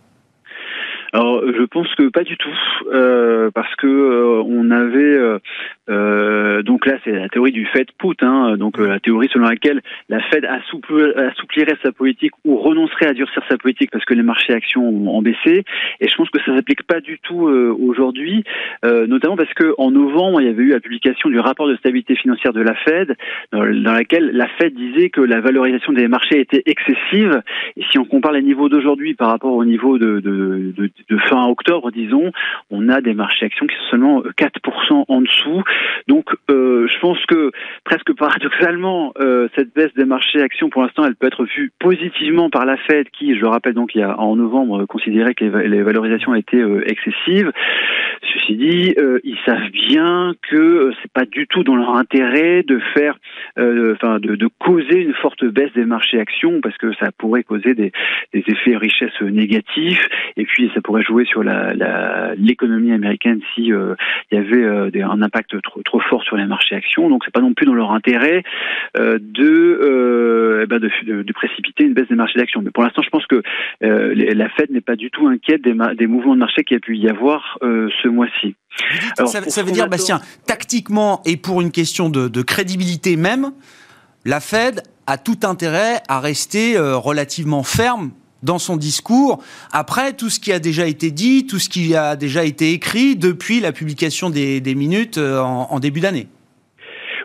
Alors, 1.15 1.43
je 1.47 1.63
pense 1.65 1.95
que 1.95 2.09
pas 2.09 2.25
du 2.25 2.39
tout, 2.39 2.59
euh, 2.91 3.51
parce 3.51 3.75
que 3.77 3.87
euh, 3.87 4.43
on 4.47 4.71
avait 4.71 5.39
euh, 5.91 6.33
euh, 6.53 6.63
donc 6.63 6.87
là, 6.87 6.99
c'est 7.05 7.13
la 7.13 7.29
théorie 7.29 7.53
du 7.53 7.67
Fed 7.67 7.87
put, 7.99 8.17
hein, 8.21 8.57
donc 8.57 8.79
la 8.79 9.01
théorie 9.01 9.29
selon 9.33 9.47
laquelle 9.47 9.81
la 10.09 10.21
Fed 10.21 10.45
assouplirait 10.45 11.77
sa 11.83 11.93
politique 11.93 12.33
ou 12.45 12.57
renoncerait 12.57 13.09
à 13.09 13.13
durcir 13.13 13.43
sa 13.49 13.57
politique 13.57 13.91
parce 13.91 14.05
que 14.05 14.15
les 14.15 14.23
marchés 14.23 14.53
actions 14.53 14.87
ont, 14.87 15.23
baissé. 15.23 15.65
Et 16.01 16.09
je 16.09 16.17
pense 16.17 16.29
que 16.31 16.41
ça 16.45 16.55
s'applique 16.57 16.83
pas 16.83 17.01
du 17.01 17.19
tout 17.21 17.49
aujourd'hui, 17.81 18.45
notamment 18.83 19.37
parce 19.37 19.53
que 19.55 19.75
en 19.79 19.91
novembre, 19.91 20.41
il 20.41 20.47
y 20.47 20.51
avait 20.51 20.65
eu 20.65 20.71
la 20.71 20.81
publication 20.81 21.29
du 21.29 21.39
rapport 21.39 21.69
de 21.69 21.77
stabilité 21.77 22.17
financière 22.17 22.53
de 22.53 22.61
la 22.61 22.75
Fed, 22.75 23.15
dans, 23.53 23.61
dans 23.61 23.93
laquelle 23.93 24.31
la 24.33 24.49
Fed 24.59 24.75
disait 24.75 25.11
que 25.11 25.21
la 25.21 25.41
valorisation 25.41 25.93
des 25.93 26.09
marchés 26.09 26.41
était 26.41 26.63
excessive. 26.67 27.43
Et 27.77 27.85
si 27.91 27.99
on 27.99 28.05
compare 28.05 28.33
les 28.33 28.43
niveaux 28.43 28.69
d'aujourd'hui 28.69 29.15
par 29.15 29.29
rapport 29.29 29.55
au 29.55 29.65
niveau 29.65 29.99
de, 29.99 30.21
de, 30.21 30.73
de 30.77 30.91
de 31.09 31.19
fin 31.29 31.47
octobre, 31.47 31.91
disons, 31.93 32.33
on 32.71 32.89
a 32.89 33.01
des 33.01 33.15
marchés 33.15 33.47
actions 33.47 33.67
qui 33.67 33.77
sont 33.77 33.91
seulement 33.93 34.23
4% 34.23 35.05
en 35.09 35.21
dessous. 35.21 35.63
Donc, 36.09 36.27
euh, 36.51 36.87
je 36.89 36.99
pense 37.01 37.19
que 37.27 37.51
presque 37.85 38.13
paradoxalement, 38.15 39.13
euh, 39.21 39.49
cette 39.57 39.75
baisse 39.75 39.93
des 39.95 40.05
marchés 40.05 40.41
actions, 40.41 40.71
pour 40.71 40.83
l'instant, 40.83 41.05
elle 41.05 41.17
peut 41.17 41.27
être 41.27 41.45
vue 41.45 41.73
positivement 41.79 42.51
par 42.51 42.65
la 42.65 42.77
Fed, 42.77 43.09
qui, 43.11 43.35
je 43.35 43.41
le 43.41 43.49
rappelle, 43.49 43.75
donc 43.75 43.95
il 43.95 44.01
y 44.01 44.03
a 44.03 44.19
en 44.19 44.37
novembre, 44.37 44.85
considérait 44.87 45.35
que 45.35 45.45
les, 45.45 45.83
valorisations 45.83 46.35
étaient 46.35 46.57
euh, 46.57 46.83
excessives. 46.87 47.53
Ceci 48.35 48.57
dit, 48.57 48.95
ils 49.25 49.39
savent 49.45 49.71
bien 49.71 50.35
que 50.49 50.93
c'est 51.03 51.13
pas 51.13 51.25
du 51.25 51.47
tout 51.49 51.65
dans 51.65 51.75
leur 51.77 51.97
intérêt 51.97 52.63
de 52.63 52.79
faire, 52.95 53.19
enfin, 53.59 54.21
de, 54.21 54.37
de, 54.37 54.49
causer 54.59 55.01
une 55.01 55.15
forte 55.15 55.45
baisse 55.45 55.73
des 55.75 55.85
marchés 55.85 56.21
actions, 56.21 56.61
parce 56.61 56.77
que 56.79 56.93
ça 56.95 57.11
pourrait 57.19 57.43
causer 57.43 57.75
des, 57.75 57.93
des 58.33 58.45
effets 58.47 58.77
richesse 58.77 59.21
négatifs, 59.21 60.07
et 60.37 60.45
puis 60.45 60.71
ça 60.75 60.81
pourrait 60.81 61.03
jouer 61.03 61.25
sur 61.25 61.43
l'économie 61.43 62.91
la, 62.91 62.95
américaine 62.95 63.41
si 63.55 63.73
euh, 63.73 63.95
il 64.31 64.39
y 64.39 64.41
avait 64.41 64.65
euh, 64.65 64.91
un 65.09 65.23
impact 65.23 65.61
trop, 65.63 65.83
trop 65.83 66.01
fort 66.01 66.23
sur 66.23 66.37
les 66.37 66.47
marchés 66.47 66.75
actions. 66.75 67.09
Donc 67.09 67.23
c'est 67.25 67.33
pas 67.33 67.41
non 67.41 67.55
plus 67.55 67.67
dans 67.67 67.75
leur 67.75 67.93
intérêt 67.93 68.43
euh, 68.97 69.19
eh 70.63 70.67
ben, 70.67 70.79
de, 70.79 71.23
de, 71.23 71.33
précipiter 71.33 71.85
une 71.85 71.95
baisse 71.95 72.09
des 72.09 72.15
marchés 72.15 72.39
d'actions. 72.39 72.63
Mais 72.63 72.71
pour 72.71 72.83
l'instant, 72.83 73.03
je 73.03 73.11
pense 73.11 73.27
que 73.27 73.43
la 73.81 74.49
Fed 74.51 74.71
n'est 74.71 74.81
pas 74.81 74.97
du 74.97 75.11
tout 75.11 75.27
inquiète 75.27 75.63
des, 75.63 75.75
des 75.97 76.07
mouvements 76.07 76.35
de 76.35 76.41
marché 76.41 76.65
qu'il 76.65 76.75
y 76.75 76.79
a 76.79 76.81
pu 76.81 76.97
y 76.97 77.09
avoir 77.09 77.59
ce 77.63 78.09
mois-ci. 78.09 78.55
Ça, 79.25 79.63
veut 79.63 79.73
dire, 79.73 79.89
Bastien, 79.89 80.21
tactiquement 80.47 81.23
et 81.25 81.37
pour 81.37 81.61
une 81.61 81.71
question 81.71 82.09
de, 82.09 82.29
de 82.29 82.43
crédibilité 82.43 83.17
même, 83.17 83.53
la 84.25 84.41
Fed 84.41 84.83
a 85.07 85.19
tout 85.19 85.41
intérêt 85.45 86.01
à 86.09 86.21
rester 86.21 86.79
relativement 86.79 87.63
ferme 87.63 88.13
dans 88.43 88.59
son 88.59 88.77
discours, 88.77 89.43
après 89.73 90.13
tout 90.13 90.31
ce 90.31 90.41
qui 90.41 90.53
a 90.53 90.59
déjà 90.59 90.87
été 90.87 91.11
dit, 91.11 91.47
tout 91.47 91.59
ce 91.59 91.69
qui 91.69 91.95
a 91.95 92.17
déjà 92.17 92.45
été 92.45 92.73
écrit 92.73 93.17
depuis 93.17 93.61
la 93.61 93.73
publication 93.73 94.31
des, 94.31 94.61
minutes 94.75 95.19
euh, 95.19 95.41
en, 95.41 95.79
début 95.81 96.01
d'année. 96.01 96.29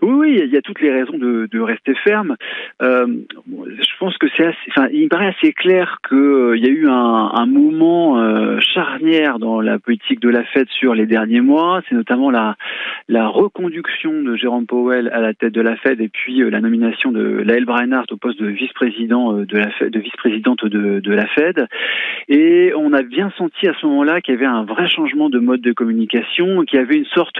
Oui, 0.01 0.11
oui, 0.11 0.41
il 0.43 0.53
y 0.53 0.57
a 0.57 0.61
toutes 0.61 0.81
les 0.81 0.91
raisons 0.91 1.17
de, 1.17 1.59
rester 1.59 1.95
ferme. 2.03 2.35
Euh, 2.81 3.07
je 3.47 3.97
pense 3.99 4.17
que 4.17 4.27
c'est 4.37 4.45
assez, 4.45 4.57
enfin, 4.69 4.87
il 4.93 5.03
me 5.03 5.09
paraît 5.09 5.33
assez 5.37 5.51
clair 5.51 5.97
qu'il 6.07 6.17
euh, 6.17 6.57
y 6.57 6.65
a 6.65 6.69
eu 6.69 6.87
un, 6.87 7.45
mouvement 7.47 8.19
euh, 8.19 8.59
charnière 8.59 9.39
dans 9.39 9.59
la 9.59 9.79
politique 9.79 10.19
de 10.19 10.29
la 10.29 10.43
Fed 10.43 10.67
sur 10.69 10.93
les 10.93 11.05
derniers 11.05 11.41
mois. 11.41 11.81
C'est 11.87 11.95
notamment 11.95 12.29
la, 12.29 12.55
reconduction 13.09 14.21
de 14.21 14.35
Jérôme 14.35 14.65
Powell 14.65 15.09
à 15.13 15.19
la 15.19 15.33
tête 15.33 15.53
de 15.53 15.61
la 15.61 15.75
Fed 15.77 15.99
et 15.99 16.09
puis 16.09 16.37
la 16.49 16.61
nomination 16.61 17.11
de 17.11 17.21
Lael 17.21 17.65
Breinhardt 17.65 18.11
au 18.11 18.17
poste 18.17 18.39
de 18.41 18.47
vice-président 18.47 19.33
de 19.33 19.99
vice-présidente 19.99 20.65
de, 20.65 21.11
la 21.11 21.25
Fed. 21.27 21.67
Et 22.29 22.71
on 22.75 22.93
a 22.93 23.01
bien 23.01 23.31
senti 23.37 23.67
à 23.67 23.73
ce 23.79 23.85
moment-là 23.87 24.21
qu'il 24.21 24.35
y 24.35 24.37
avait 24.37 24.45
un 24.45 24.63
vrai 24.63 24.87
changement 24.87 25.29
de 25.29 25.39
mode 25.39 25.61
de 25.61 25.71
communication, 25.71 26.63
qu'il 26.63 26.79
y 26.79 26.81
avait 26.81 26.97
une 26.97 27.05
sorte 27.05 27.37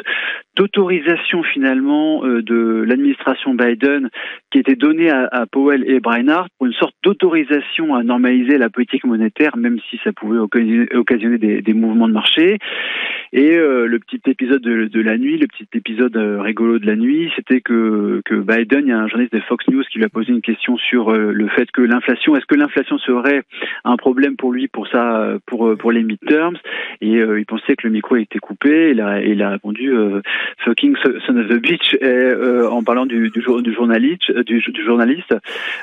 d'autorisation 0.55 1.43
finalement 1.43 2.23
de 2.47 2.83
l'administration 2.87 3.53
Biden 3.53 4.09
qui 4.51 4.59
était 4.59 4.75
donnée 4.75 5.09
à, 5.09 5.45
Powell 5.51 5.83
et 5.89 5.99
Breinhardt 5.99 6.49
pour 6.57 6.67
une 6.67 6.73
sorte 6.73 6.95
d'autorisation 7.03 7.95
à 7.95 8.03
normaliser 8.03 8.57
la 8.57 8.69
politique 8.69 9.05
monétaire, 9.05 9.57
même 9.57 9.77
si 9.89 9.99
ça 10.03 10.11
pouvait 10.13 10.39
occasionner 10.39 11.37
des, 11.37 11.73
mouvements 11.73 12.07
de 12.07 12.13
marché. 12.13 12.57
Et 13.33 13.51
euh, 13.51 13.87
le 13.87 13.99
petit 13.99 14.21
épisode 14.25 14.61
de, 14.61 15.01
la 15.01 15.17
nuit, 15.17 15.37
le 15.37 15.47
petit 15.47 15.67
épisode 15.73 16.15
euh, 16.15 16.41
rigolo 16.41 16.79
de 16.79 16.85
la 16.85 16.95
nuit, 16.95 17.29
c'était 17.35 17.61
que, 17.61 18.21
Biden, 18.31 18.83
il 18.85 18.89
y 18.89 18.91
a 18.91 18.99
un 18.99 19.07
journaliste 19.07 19.33
de 19.33 19.41
Fox 19.41 19.67
News 19.67 19.83
qui 19.91 19.97
lui 19.97 20.05
a 20.05 20.09
posé 20.09 20.31
une 20.31 20.41
question 20.41 20.77
sur 20.77 21.11
le 21.11 21.47
fait 21.49 21.69
que 21.71 21.81
l'inflation, 21.81 22.35
est-ce 22.35 22.45
que 22.45 22.55
l'inflation 22.55 22.97
serait 22.99 23.43
un 23.83 23.97
problème 23.97 24.37
pour 24.37 24.53
lui 24.53 24.67
pour 24.67 24.87
ça, 24.87 25.37
pour 25.45 25.75
pour 25.77 25.91
les 25.91 26.03
midterms? 26.03 26.57
Et 27.01 27.17
il 27.17 27.45
pensait 27.45 27.75
que 27.75 27.87
le 27.87 27.93
micro 27.93 28.15
était 28.15 28.39
coupé. 28.39 28.91
Il 28.91 29.01
a, 29.01 29.21
il 29.21 29.41
a 29.41 29.49
répondu 29.49 29.91
fucking 30.63 30.95
son 31.25 31.37
of 31.37 31.47
the 31.49 31.61
beach 31.61 31.95
et, 32.01 32.31
euh, 32.37 32.69
en 32.69 32.83
parlant 32.83 33.05
du, 33.05 33.29
du, 33.29 33.41
du 33.41 33.73
journaliste, 33.73 34.31
du, 34.31 34.59
du 34.61 34.83
journaliste. 34.83 35.35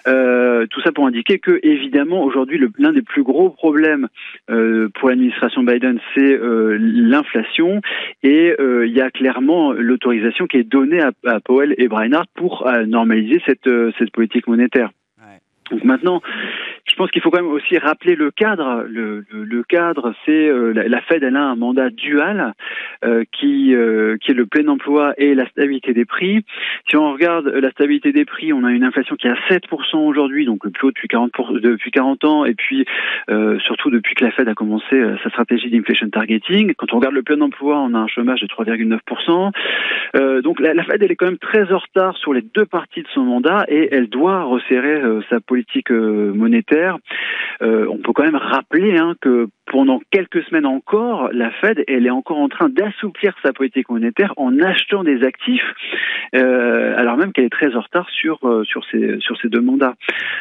Euh, 0.07 0.67
tout 0.71 0.81
ça 0.83 0.93
pour 0.93 1.07
indiquer 1.07 1.39
que 1.39 1.59
évidemment 1.63 2.23
aujourd'hui 2.23 2.61
l'un 2.79 2.93
des 2.93 3.03
plus 3.03 3.23
gros 3.23 3.51
problèmes 3.51 4.09
euh, 4.51 4.89
pour 4.95 5.09
l'administration 5.09 5.63
Biden 5.63 5.99
c'est 6.15 6.21
euh, 6.21 6.77
l'inflation 6.81 7.81
et 8.23 8.55
euh, 8.61 8.87
il 8.87 8.93
y 8.93 9.01
a 9.01 9.11
clairement 9.11 9.73
l'autorisation 9.73 10.47
qui 10.47 10.59
est 10.59 10.65
donnée 10.65 11.01
à, 11.01 11.13
à 11.27 11.41
Powell 11.41 11.75
et 11.79 11.89
Breinhardt 11.89 12.29
pour 12.35 12.69
normaliser 12.87 13.43
cette 13.47 14.11
politique 14.13 14.47
monétaire. 14.47 14.91
Donc 15.71 15.85
maintenant, 15.85 16.21
je 16.87 16.95
pense 16.97 17.11
qu'il 17.11 17.23
faut 17.23 17.31
quand 17.31 17.43
même 17.43 17.51
aussi 17.51 17.79
rappeler 17.79 18.15
le 18.15 18.31
cadre. 18.31 18.85
Le, 18.89 19.25
le, 19.31 19.45
le 19.45 19.63
cadre, 19.63 20.15
c'est 20.25 20.49
euh, 20.49 20.73
la, 20.73 21.01
Fed, 21.01 21.23
elle 21.23 21.37
a 21.37 21.43
un 21.43 21.57
mandat 21.57 21.89
dual 21.91 22.53
euh, 23.05 23.25
qui 23.33 23.75
euh, 23.75 24.17
qui 24.19 24.33
est 24.33 24.35
le 24.35 24.45
plein 24.47 24.69
emploi 24.69 25.15
et 25.17 25.35
la 25.35 25.49
stabilité 25.49 25.95
des 25.95 26.05
prix. 26.05 26.45
Si 26.89 26.97
on 26.97 27.13
regarde 27.13 27.47
la 27.47 27.71
stabilité 27.71 28.13
des 28.13 28.27
prix, 28.27 28.53
on 28.53 28.65
a 28.65 28.71
une 28.71 28.85
inflation 28.85 29.17
qui 29.17 29.27
est 29.27 29.31
à 29.31 29.39
7% 29.51 29.97
aujourd'hui, 29.97 30.45
donc 30.45 30.65
le 30.65 30.71
plus 30.71 30.89
haut 30.89 30.91
depuis 30.91 31.09
40 31.09 31.33
depuis 31.61 31.91
40 31.91 32.25
ans, 32.25 32.45
et 32.45 32.55
puis 32.55 32.85
surtout 33.61 33.91
depuis 33.91 34.15
que 34.15 34.25
la 34.25 34.31
Fed 34.31 34.49
a 34.49 34.55
commencé 34.55 35.03
sa 35.23 35.31
stratégie 35.31 35.71
d'inflation 35.71 36.11
targeting. 36.11 36.75
Quand 36.75 36.93
on 36.93 36.97
regarde 36.97 37.15
le 37.15 37.23
plein 37.23 37.41
emploi, 37.41 37.79
on 37.81 37.95
a 37.95 37.99
un 37.99 38.07
chômage 38.07 38.41
de 38.41 38.47
3,9%. 38.47 40.43
donc 40.43 40.61
la, 40.61 40.75
la, 40.75 40.85
Fed, 40.85 41.03
elle 41.03 41.11
est 41.11 41.17
quand 41.17 41.27
même 41.27 41.39
très 41.39 41.73
en 41.73 41.79
retard 41.79 42.17
sur 42.19 42.35
les 42.35 42.43
deux 42.43 42.67
parties 42.67 43.03
de 43.03 43.09
son 43.15 43.23
mandat 43.23 43.65
et 43.69 43.89
elle 43.93 44.09
doit 44.09 44.43
resserrer 44.43 45.01
sa 45.31 45.41
politique 45.41 45.64
monétaire 46.35 46.99
euh, 47.63 47.87
on 47.89 47.99
peut 47.99 48.13
quand 48.13 48.25
même 48.25 48.37
rappeler 48.37 48.97
hein, 48.97 49.15
que 49.21 49.49
pendant 49.67 50.01
quelques 50.11 50.43
semaines 50.45 50.67
encore, 50.67 51.31
la 51.33 51.51
Fed, 51.51 51.85
elle 51.89 52.07
est 52.07 52.11
encore 52.11 52.39
en 52.39 52.49
train 52.49 52.69
d'assouplir 52.69 53.35
sa 53.43 53.53
politique 53.53 53.89
monétaire 53.89 54.33
en 54.37 54.61
achetant 54.61 55.05
des 55.05 55.25
actifs, 55.25 55.65
euh, 56.35 56.95
alors 56.97 57.17
même 57.17 57.33
qu'elle 57.33 57.47
est 57.47 57.51
très 57.51 57.75
en 57.75 57.81
retard 57.81 58.09
sur 58.11 58.39
euh, 58.45 58.65
sur 58.65 58.85
ces 58.91 59.19
sur 59.21 59.37
ces 59.39 59.49
deux 59.49 59.61
mandats. 59.61 59.95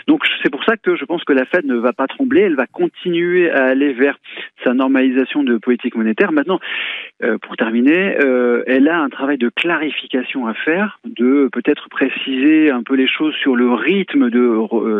Donc 0.08 0.24
c'est 0.42 0.50
pour 0.50 0.64
ça 0.66 0.76
que 0.78 0.96
je 0.96 1.06
pense 1.06 1.24
que 1.24 1.34
la 1.34 1.46
Fed 1.46 1.66
ne 1.66 1.76
va 1.76 1.94
pas 1.94 2.08
trembler, 2.08 2.42
elle 2.42 2.56
va 2.56 2.68
continuer 2.68 3.50
à 3.50 3.66
aller 3.66 3.94
vers 3.94 4.18
sa 4.64 4.74
normalisation 4.74 5.44
de 5.44 5.58
politique 5.58 5.96
monétaire. 5.96 6.32
Maintenant, 6.32 6.60
euh, 7.24 7.38
pour 7.38 7.56
terminer, 7.56 8.18
euh, 8.24 8.64
elle 8.68 8.88
a 8.88 9.00
un 9.00 9.10
travail 9.10 9.38
de 9.38 9.50
clarification 9.50 10.48
à 10.48 10.54
faire, 10.54 11.00
de 11.06 11.50
peut-être 11.52 11.90
préciser 11.90 12.72
un 12.72 12.84
peu 12.84 12.96
les 12.96 13.08
choses 13.08 13.36
sur 13.36 13.56
le 13.56 13.72
rythme 13.74 14.30
de 14.30 14.44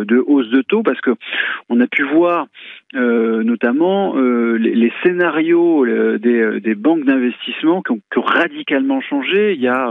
de 0.04 0.18
hausse 0.26 0.48
de 0.48 0.62
taux, 0.62 0.82
parce 0.82 1.00
que 1.00 1.10
on 1.68 1.80
a 1.80 1.86
pu 1.86 2.02
voir 2.02 2.46
euh, 2.94 3.42
euh, 4.14 4.58
les, 4.58 4.74
les, 4.74 4.92
scénarios 5.02 5.84
euh, 5.84 6.18
des, 6.18 6.60
des, 6.60 6.74
banques 6.74 7.04
d'investissement 7.04 7.82
qui 7.82 7.92
ont, 7.92 8.00
qui 8.12 8.18
ont, 8.18 8.22
radicalement 8.22 9.00
changé. 9.00 9.54
Il 9.54 9.60
y 9.60 9.68
a 9.68 9.90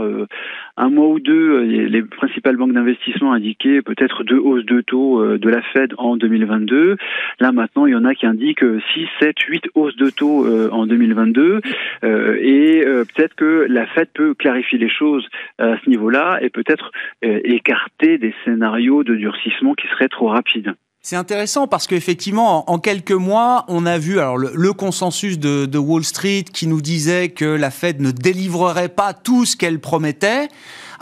un 0.76 0.88
mois 0.90 1.08
ou 1.08 1.20
deux, 1.20 1.60
les 1.60 2.02
principales 2.02 2.56
banques 2.56 2.72
d'investissement 2.72 3.32
indiquaient 3.32 3.82
peut-être 3.82 4.24
deux 4.24 4.38
hausses 4.38 4.64
de 4.64 4.80
taux 4.80 5.24
de 5.38 5.48
la 5.48 5.62
Fed 5.72 5.94
en 5.98 6.16
2022. 6.16 6.96
Là 7.40 7.52
maintenant, 7.52 7.86
il 7.86 7.92
y 7.92 7.96
en 7.96 8.04
a 8.04 8.14
qui 8.14 8.26
indiquent 8.26 8.64
6, 8.94 9.06
7, 9.20 9.38
8 9.38 9.64
hausses 9.74 9.96
de 9.96 10.10
taux 10.10 10.46
en 10.72 10.86
2022. 10.86 11.60
et 12.02 12.84
peut-être 12.84 13.34
que 13.36 13.66
la 13.68 13.86
Fed 13.86 14.08
peut 14.14 14.34
clarifier 14.34 14.78
les 14.78 14.90
choses 14.90 15.26
à 15.58 15.76
ce 15.82 15.88
niveau-là 15.88 16.38
et 16.42 16.50
peut-être 16.50 16.90
écarter 17.22 18.18
des 18.18 18.34
scénarios 18.44 19.04
de 19.04 19.14
durcissement 19.14 19.74
qui 19.74 19.86
seraient 19.88 20.08
trop 20.08 20.28
rapides. 20.28 20.74
C'est 21.06 21.16
intéressant 21.16 21.66
parce 21.66 21.86
qu'effectivement, 21.86 22.70
en, 22.70 22.78
quelques 22.78 23.12
mois, 23.12 23.66
on 23.68 23.84
a 23.84 23.98
vu 23.98 24.18
alors 24.18 24.38
le, 24.38 24.72
consensus 24.72 25.38
de, 25.38 25.66
de, 25.66 25.76
Wall 25.76 26.02
Street 26.02 26.44
qui 26.50 26.66
nous 26.66 26.80
disait 26.80 27.28
que 27.28 27.44
la 27.44 27.70
Fed 27.70 28.00
ne 28.00 28.10
délivrerait 28.10 28.88
pas 28.88 29.12
tout 29.12 29.44
ce 29.44 29.54
qu'elle 29.54 29.80
promettait 29.80 30.48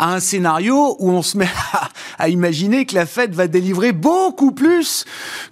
à 0.03 0.15
un 0.15 0.19
scénario 0.19 0.97
où 0.99 1.11
on 1.11 1.23
se 1.23 1.39
met 1.39 1.47
à, 2.19 2.29
imaginer 2.29 2.87
que 2.87 2.95
la 2.97 3.07
Fed 3.07 3.35
va 3.35 3.47
délivrer 3.47 3.93
beaucoup 3.93 4.53
plus 4.53 5.05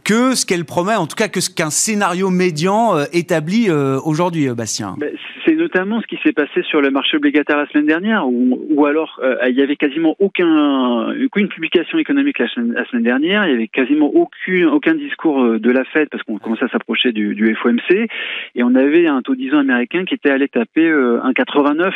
que 0.05 0.35
ce 0.35 0.45
qu'elle 0.45 0.65
promet, 0.65 0.97
en 0.97 1.07
tout 1.07 1.15
cas 1.15 1.29
que 1.29 1.41
ce 1.41 1.51
qu'un 1.51 1.71
scénario 1.71 2.31
médian 2.31 2.97
euh, 2.97 3.05
établi 3.13 3.67
euh, 3.69 4.01
aujourd'hui, 4.05 4.49
euh, 4.49 4.55
Bastien. 4.55 4.97
Notamment 5.57 6.01
ce 6.01 6.07
qui 6.07 6.19
s'est 6.23 6.33
passé 6.33 6.63
sur 6.63 6.81
le 6.81 6.91
marché 6.91 7.17
obligataire 7.17 7.57
la 7.57 7.67
semaine 7.67 7.87
dernière, 7.87 8.27
où, 8.27 8.87
alors 8.87 9.21
euh, 9.23 9.37
il 9.49 9.55
y 9.55 9.63
avait 9.63 9.77
quasiment 9.77 10.17
aucun, 10.19 11.15
aucune 11.25 11.49
publication 11.49 11.99
économique 11.99 12.39
la 12.39 12.49
semaine, 12.49 13.03
dernière, 13.03 13.47
il 13.47 13.53
y 13.53 13.55
avait 13.55 13.69
quasiment 13.69 14.07
aucun, 14.07 14.69
aucun 14.69 14.95
discours 14.95 15.59
de 15.59 15.71
la 15.71 15.85
Fed 15.85 16.09
parce 16.09 16.23
qu'on 16.23 16.39
commençait 16.39 16.65
à 16.65 16.69
s'approcher 16.69 17.13
du, 17.13 17.57
FOMC, 17.63 18.09
et 18.55 18.63
on 18.63 18.75
avait 18.75 19.07
un 19.07 19.23
taux 19.23 19.35
10 19.35 19.55
ans 19.55 19.59
américain 19.59 20.05
qui 20.05 20.15
était 20.15 20.31
allé 20.31 20.49
taper 20.49 20.89
1,89 20.91 21.93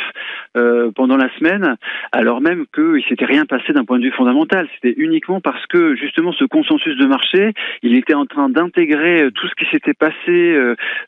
euh, 0.57 0.91
pendant 0.91 1.17
la 1.17 1.29
semaine, 1.37 1.75
alors 2.11 2.39
même 2.45 2.65
qu'il 2.73 3.03
s'était 3.09 3.25
rien 3.25 3.45
passé 3.45 3.73
d'un 3.73 3.83
point 3.83 3.99
de 3.99 4.03
vue 4.03 4.11
fondamental. 4.11 4.67
C'était 4.75 4.93
uniquement 4.97 5.41
parce 5.41 5.65
que 5.67 5.95
justement 5.95 6.31
ce 6.31 6.45
consensus 6.45 6.97
de 6.97 7.05
marché, 7.05 7.53
il 7.81 7.97
était 7.97 8.13
en 8.13 8.25
train 8.25 8.49
d'intégrer 8.49 9.23
euh, 9.23 9.31
tout 9.31 9.47
ce 9.47 9.55
qui 9.55 9.69
s'était 9.71 9.93
passé 9.93 10.55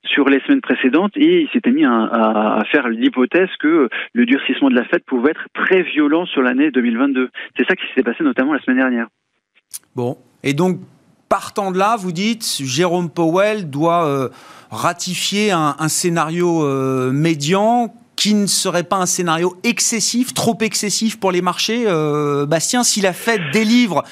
sur 0.03 0.27
les 0.29 0.39
semaines 0.41 0.62
précédentes 0.62 1.12
et 1.15 1.41
il 1.41 1.50
s'était 1.50 1.72
mis 1.72 1.86
à, 1.86 2.62
faire 2.72 2.89
l'hypothèse 2.89 3.50
que 3.60 3.89
le 4.13 4.25
durcissement 4.25 4.70
de 4.70 4.75
la 4.75 4.84
Fed 4.86 5.03
pouvait 5.06 5.32
être 5.32 5.48
très 5.53 5.84
violent 5.84 6.25
sur 6.25 6.41
l'année 6.41 6.72
2022. 6.72 7.29
C'est 7.58 7.65
ça 7.67 7.75
qui 7.75 7.86
s'est 7.96 8.03
passé 8.03 8.24
notamment 8.24 8.53
la 8.53 8.62
semaine 8.62 8.77
dernière. 8.77 9.08
Bon, 9.96 10.17
et 10.44 10.53
donc 10.53 10.79
partant 11.29 11.72
de 11.72 11.77
là, 11.77 11.96
vous 11.98 12.12
dites, 12.12 12.62
Jérôme 12.63 13.10
Powell 13.10 13.70
doit 13.70 14.06
euh, 14.08 14.29
ratifier 14.72 15.51
un, 15.51 15.88
scénario 15.88 16.63
euh, 16.63 17.12
médian 17.12 17.94
qui 18.17 18.33
ne 18.33 18.47
serait 18.47 18.83
pas 18.83 18.97
un 18.97 19.05
scénario 19.05 19.55
excessif, 19.63 20.33
trop 20.33 20.57
excessif 20.62 21.19
pour 21.19 21.31
les 21.31 21.41
marchés, 21.41 21.86
euh, 21.86 22.47
Bastien, 22.47 22.83
si 22.83 23.00
la 23.00 23.13
Fed 23.13 23.39
délivre. 23.53 24.03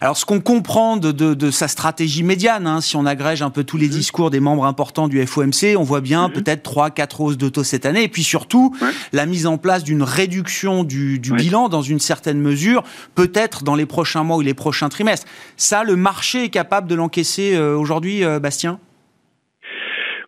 Alors, 0.00 0.16
ce 0.16 0.24
qu'on 0.24 0.40
comprend 0.40 0.96
de, 0.96 1.10
de, 1.10 1.34
de, 1.34 1.50
sa 1.50 1.66
stratégie 1.66 2.22
médiane, 2.22 2.68
hein, 2.68 2.80
si 2.80 2.94
on 2.94 3.04
agrège 3.04 3.42
un 3.42 3.50
peu 3.50 3.64
tous 3.64 3.76
les 3.76 3.88
mhm. 3.88 3.92
discours 3.92 4.30
des 4.30 4.38
membres 4.38 4.64
importants 4.64 5.08
du 5.08 5.26
FOMC, 5.26 5.76
on 5.76 5.82
voit 5.82 6.00
bien 6.00 6.28
mhm. 6.28 6.34
peut-être 6.34 6.62
3 6.62 6.90
quatre 6.90 7.20
hausses 7.20 7.36
de 7.36 7.48
taux 7.48 7.64
cette 7.64 7.84
année, 7.84 8.04
et 8.04 8.08
puis 8.08 8.22
surtout 8.22 8.74
la 9.12 9.26
mise 9.26 9.46
en 9.46 9.58
place 9.58 9.82
d'une 9.82 10.04
réduction 10.04 10.84
du, 10.84 11.18
du 11.18 11.32
bilan 11.32 11.68
dans 11.68 11.82
une 11.82 11.98
certaine 12.00 12.40
mesure, 12.40 12.84
peut-être 13.16 13.64
dans 13.64 13.74
les 13.74 13.86
prochains 13.86 14.22
mois 14.22 14.36
ou 14.36 14.40
les 14.40 14.54
prochains 14.54 14.88
trimestres. 14.88 15.26
Ça, 15.56 15.82
le 15.82 15.96
marché 15.96 16.44
est 16.44 16.50
capable 16.50 16.86
de 16.86 16.94
l'encaisser 16.94 17.56
euh, 17.56 17.76
aujourd'hui, 17.76 18.22
euh, 18.22 18.38
Bastien? 18.38 18.78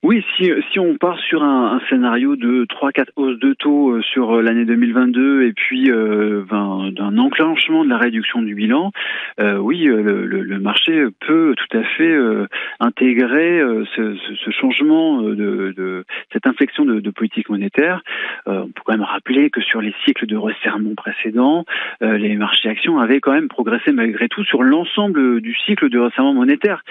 Oui, 0.03 0.25
si, 0.35 0.51
si 0.73 0.79
on 0.79 0.97
part 0.97 1.19
sur 1.19 1.43
un, 1.43 1.77
un 1.77 1.81
scénario 1.91 2.35
de 2.35 2.65
3-4 2.65 3.09
hausses 3.17 3.39
de 3.39 3.53
taux 3.53 3.91
euh, 3.91 4.01
sur 4.01 4.39
euh, 4.39 4.41
l'année 4.41 4.65
2022 4.65 5.43
et 5.43 5.53
puis 5.53 5.91
euh, 5.91 6.43
d'un 6.49 7.19
enclenchement 7.19 7.85
de 7.85 7.91
la 7.91 7.99
réduction 7.99 8.41
du 8.41 8.55
bilan, 8.55 8.93
euh, 9.41 9.59
oui, 9.59 9.81
le, 9.85 10.25
le, 10.25 10.59
marché 10.59 11.05
peut 11.27 11.55
tout 11.55 11.77
à 11.77 11.83
fait 11.83 12.11
euh, 12.11 12.47
intégrer 12.81 13.61
ce, 13.95 14.17
ce, 14.43 14.51
changement 14.51 15.21
de, 15.21 15.75
de, 15.77 16.05
cette 16.33 16.47
inflexion 16.47 16.87
de, 16.87 17.01
de 17.01 17.11
politique 17.11 17.51
monétaire. 17.51 18.03
on 18.47 18.69
peut 18.69 18.83
quand 18.85 18.93
même 18.93 19.03
rappeler 19.03 19.51
que 19.51 19.61
sur 19.61 19.83
les 19.83 19.95
cycles 20.05 20.27
de 20.27 20.37
resserrement 20.37 20.95
précédents, 20.95 21.65
les 22.01 22.37
marchés 22.37 22.69
actions 22.69 22.99
avaient 22.99 23.21
quand 23.21 23.33
même 23.33 23.49
progressé 23.49 23.93
malgré 23.93 24.29
tout 24.29 24.45
sur 24.45 24.63
l'ensemble 24.63 25.41
du 25.41 25.55
cycle 25.67 25.89
de 25.89 25.99
resserrement 25.99 26.35
monétaire. 26.35 26.83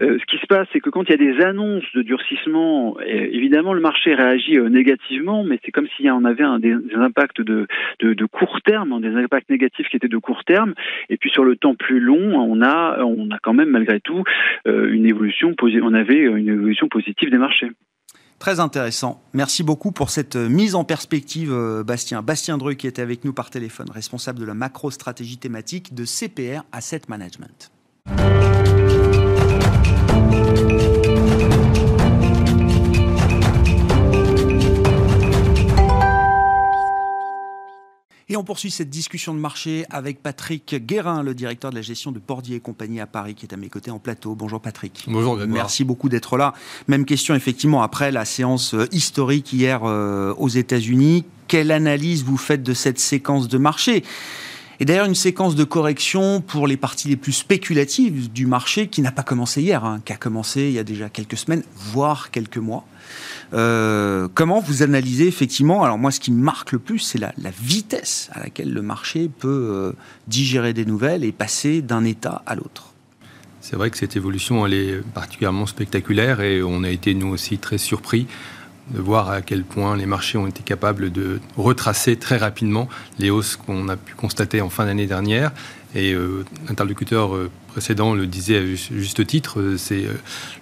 ce 0.00 0.24
qui 0.26 0.38
se 0.38 0.46
passe, 0.46 0.68
c'est 0.72 0.80
que 0.80 0.90
quand 0.90 1.04
il 1.08 1.10
y 1.10 1.14
a 1.14 1.32
des 1.32 1.44
annonces 1.44 1.84
de 1.94 2.02
durcissement 2.02 2.47
évidemment, 2.48 2.96
évidemment, 3.00 3.72
le 3.72 3.80
marché 3.80 4.14
réagit 4.14 4.58
négativement, 4.58 5.44
mais 5.44 5.58
c'est 5.64 5.70
comme 5.70 5.86
s'il 5.96 6.06
y 6.06 6.10
en 6.10 6.24
avait 6.24 6.44
un, 6.44 6.58
des, 6.58 6.74
impacts 6.94 7.40
de, 7.40 7.66
de, 8.00 8.24
court 8.26 8.60
terme, 8.64 8.92
hein, 8.92 9.00
des 9.00 9.14
impacts 9.14 9.50
négatifs 9.50 9.88
qui 9.88 9.96
étaient 9.96 10.08
de 10.08 10.18
court 10.18 10.44
terme. 10.44 10.74
Et 11.08 11.16
puis 11.16 11.30
sur 11.30 11.44
le 11.44 11.56
temps 11.56 11.74
plus 11.74 12.00
long, 12.00 12.34
on 12.36 12.62
a, 12.62 13.02
on 13.02 13.30
a 13.30 13.38
quand 13.42 13.54
même 13.54 13.70
malgré 13.70 14.00
tout 14.00 14.24
une 14.66 15.06
évolution, 15.06 15.54
on 15.82 15.94
avait 15.94 16.18
une 16.18 16.48
évolution 16.48 16.88
positive 16.88 17.30
des 17.30 17.38
marchés. 17.38 17.70
Très 18.38 18.60
intéressant. 18.60 19.20
Merci 19.34 19.64
beaucoup 19.64 19.90
pour 19.90 20.10
cette 20.10 20.36
euh, 20.36 20.48
mise 20.48 20.76
en 20.76 20.84
perspective, 20.84 21.52
euh, 21.52 21.82
Bastien. 21.82 22.22
Bastien 22.22 22.56
Dreux 22.56 22.74
qui 22.74 22.86
était 22.86 23.02
avec 23.02 23.24
nous 23.24 23.32
par 23.32 23.50
téléphone, 23.50 23.90
responsable 23.90 24.38
de 24.38 24.44
la 24.44 24.54
macro-stratégie 24.54 25.38
thématique 25.38 25.92
de 25.94 26.04
CPR 26.04 26.62
Asset 26.70 27.02
Management. 27.08 27.72
Et 38.30 38.36
on 38.36 38.44
poursuit 38.44 38.70
cette 38.70 38.90
discussion 38.90 39.32
de 39.32 39.38
marché 39.38 39.86
avec 39.88 40.22
Patrick 40.22 40.74
Guérin, 40.84 41.22
le 41.22 41.32
directeur 41.34 41.70
de 41.70 41.76
la 41.76 41.82
gestion 41.82 42.12
de 42.12 42.18
Bordier 42.18 42.56
et 42.56 42.60
compagnie 42.60 43.00
à 43.00 43.06
Paris, 43.06 43.34
qui 43.34 43.46
est 43.46 43.54
à 43.54 43.56
mes 43.56 43.70
côtés 43.70 43.90
en 43.90 43.98
plateau. 43.98 44.34
Bonjour 44.34 44.60
Patrick. 44.60 45.06
Bonjour 45.08 45.38
Merci 45.46 45.82
beaucoup 45.82 46.10
d'être 46.10 46.36
là. 46.36 46.52
Même 46.88 47.06
question 47.06 47.34
effectivement 47.34 47.82
après 47.82 48.12
la 48.12 48.26
séance 48.26 48.74
euh, 48.74 48.86
historique 48.92 49.54
hier 49.54 49.80
euh, 49.84 50.34
aux 50.36 50.48
États-Unis. 50.48 51.24
Quelle 51.46 51.70
analyse 51.70 52.22
vous 52.22 52.36
faites 52.36 52.62
de 52.62 52.74
cette 52.74 52.98
séquence 52.98 53.48
de 53.48 53.56
marché? 53.56 54.04
Et 54.80 54.84
d'ailleurs, 54.84 55.06
une 55.06 55.16
séquence 55.16 55.56
de 55.56 55.64
correction 55.64 56.40
pour 56.40 56.68
les 56.68 56.76
parties 56.76 57.08
les 57.08 57.16
plus 57.16 57.32
spéculatives 57.32 58.30
du 58.30 58.46
marché 58.46 58.86
qui 58.86 59.02
n'a 59.02 59.10
pas 59.10 59.24
commencé 59.24 59.60
hier, 59.60 59.84
hein, 59.84 60.00
qui 60.04 60.12
a 60.12 60.16
commencé 60.16 60.62
il 60.62 60.72
y 60.72 60.78
a 60.78 60.84
déjà 60.84 61.08
quelques 61.08 61.36
semaines, 61.36 61.64
voire 61.74 62.30
quelques 62.30 62.58
mois. 62.58 62.86
Euh, 63.54 64.28
comment 64.34 64.60
vous 64.60 64.82
analysez 64.82 65.26
effectivement 65.26 65.82
Alors 65.82 65.98
moi, 65.98 66.12
ce 66.12 66.20
qui 66.20 66.30
me 66.30 66.40
marque 66.40 66.70
le 66.70 66.78
plus, 66.78 67.00
c'est 67.00 67.18
la, 67.18 67.32
vitesse 67.60 68.30
à 68.32 68.40
laquelle 68.40 68.72
le 68.72 68.82
marché 68.82 69.28
peut 69.28 69.48
euh, 69.48 69.92
digérer 70.28 70.72
des 70.74 70.84
nouvelles 70.84 71.24
et 71.24 71.32
passer 71.32 71.82
d'un 71.82 72.04
état 72.04 72.42
à 72.46 72.54
l'autre? 72.54 72.92
C'est 73.60 73.74
vrai 73.74 73.90
que 73.90 73.98
cette 73.98 74.16
évolution, 74.16 74.64
elle 74.64 74.74
est 74.74 75.02
particulièrement 75.12 75.66
spectaculaire 75.66 76.40
et 76.40 76.62
on 76.62 76.84
a 76.84 76.88
été 76.88 77.14
nous 77.14 77.28
aussi 77.28 77.58
très 77.58 77.78
surpris 77.78 78.28
de 78.90 79.00
voir 79.00 79.30
à 79.30 79.42
quel 79.42 79.64
point 79.64 79.96
les 79.96 80.06
marchés 80.06 80.38
ont 80.38 80.46
été 80.46 80.62
capables 80.62 81.10
de 81.10 81.40
retracer 81.56 82.16
très 82.16 82.36
rapidement 82.36 82.88
les 83.18 83.30
hausses 83.30 83.56
qu'on 83.56 83.88
a 83.88 83.96
pu 83.96 84.14
constater 84.14 84.60
en 84.60 84.70
fin 84.70 84.86
d'année 84.86 85.06
dernière. 85.06 85.52
Et 85.94 86.12
euh, 86.12 86.44
l'interlocuteur 86.68 87.34
euh, 87.34 87.50
précédent 87.68 88.12
le 88.12 88.26
disait 88.26 88.58
à 88.58 88.64
juste 88.64 89.26
titre, 89.26 89.60
euh, 89.60 89.76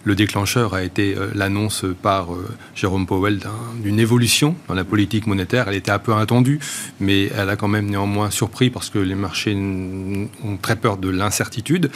le 0.04 0.14
déclencheur 0.14 0.74
a 0.74 0.84
été 0.84 1.16
l'annonce 1.34 1.84
par 2.02 2.28
Jérôme 2.74 3.06
Powell 3.06 3.40
d'une 3.82 3.98
évolution 3.98 4.54
dans 4.68 4.74
la 4.74 4.84
politique 4.84 5.26
monétaire. 5.26 5.68
Elle 5.68 5.74
était 5.74 5.90
un 5.90 5.98
peu 5.98 6.14
attendue, 6.14 6.60
mais 7.00 7.30
elle 7.36 7.50
a 7.50 7.56
quand 7.56 7.68
même 7.68 7.86
néanmoins 7.86 8.30
surpris 8.30 8.70
parce 8.70 8.90
que 8.90 8.98
les 8.98 9.14
marchés 9.14 9.54
ont 9.54 10.56
très 10.60 10.76
peur 10.76 10.96
de 10.96 11.08
l'incertitude 11.08 11.90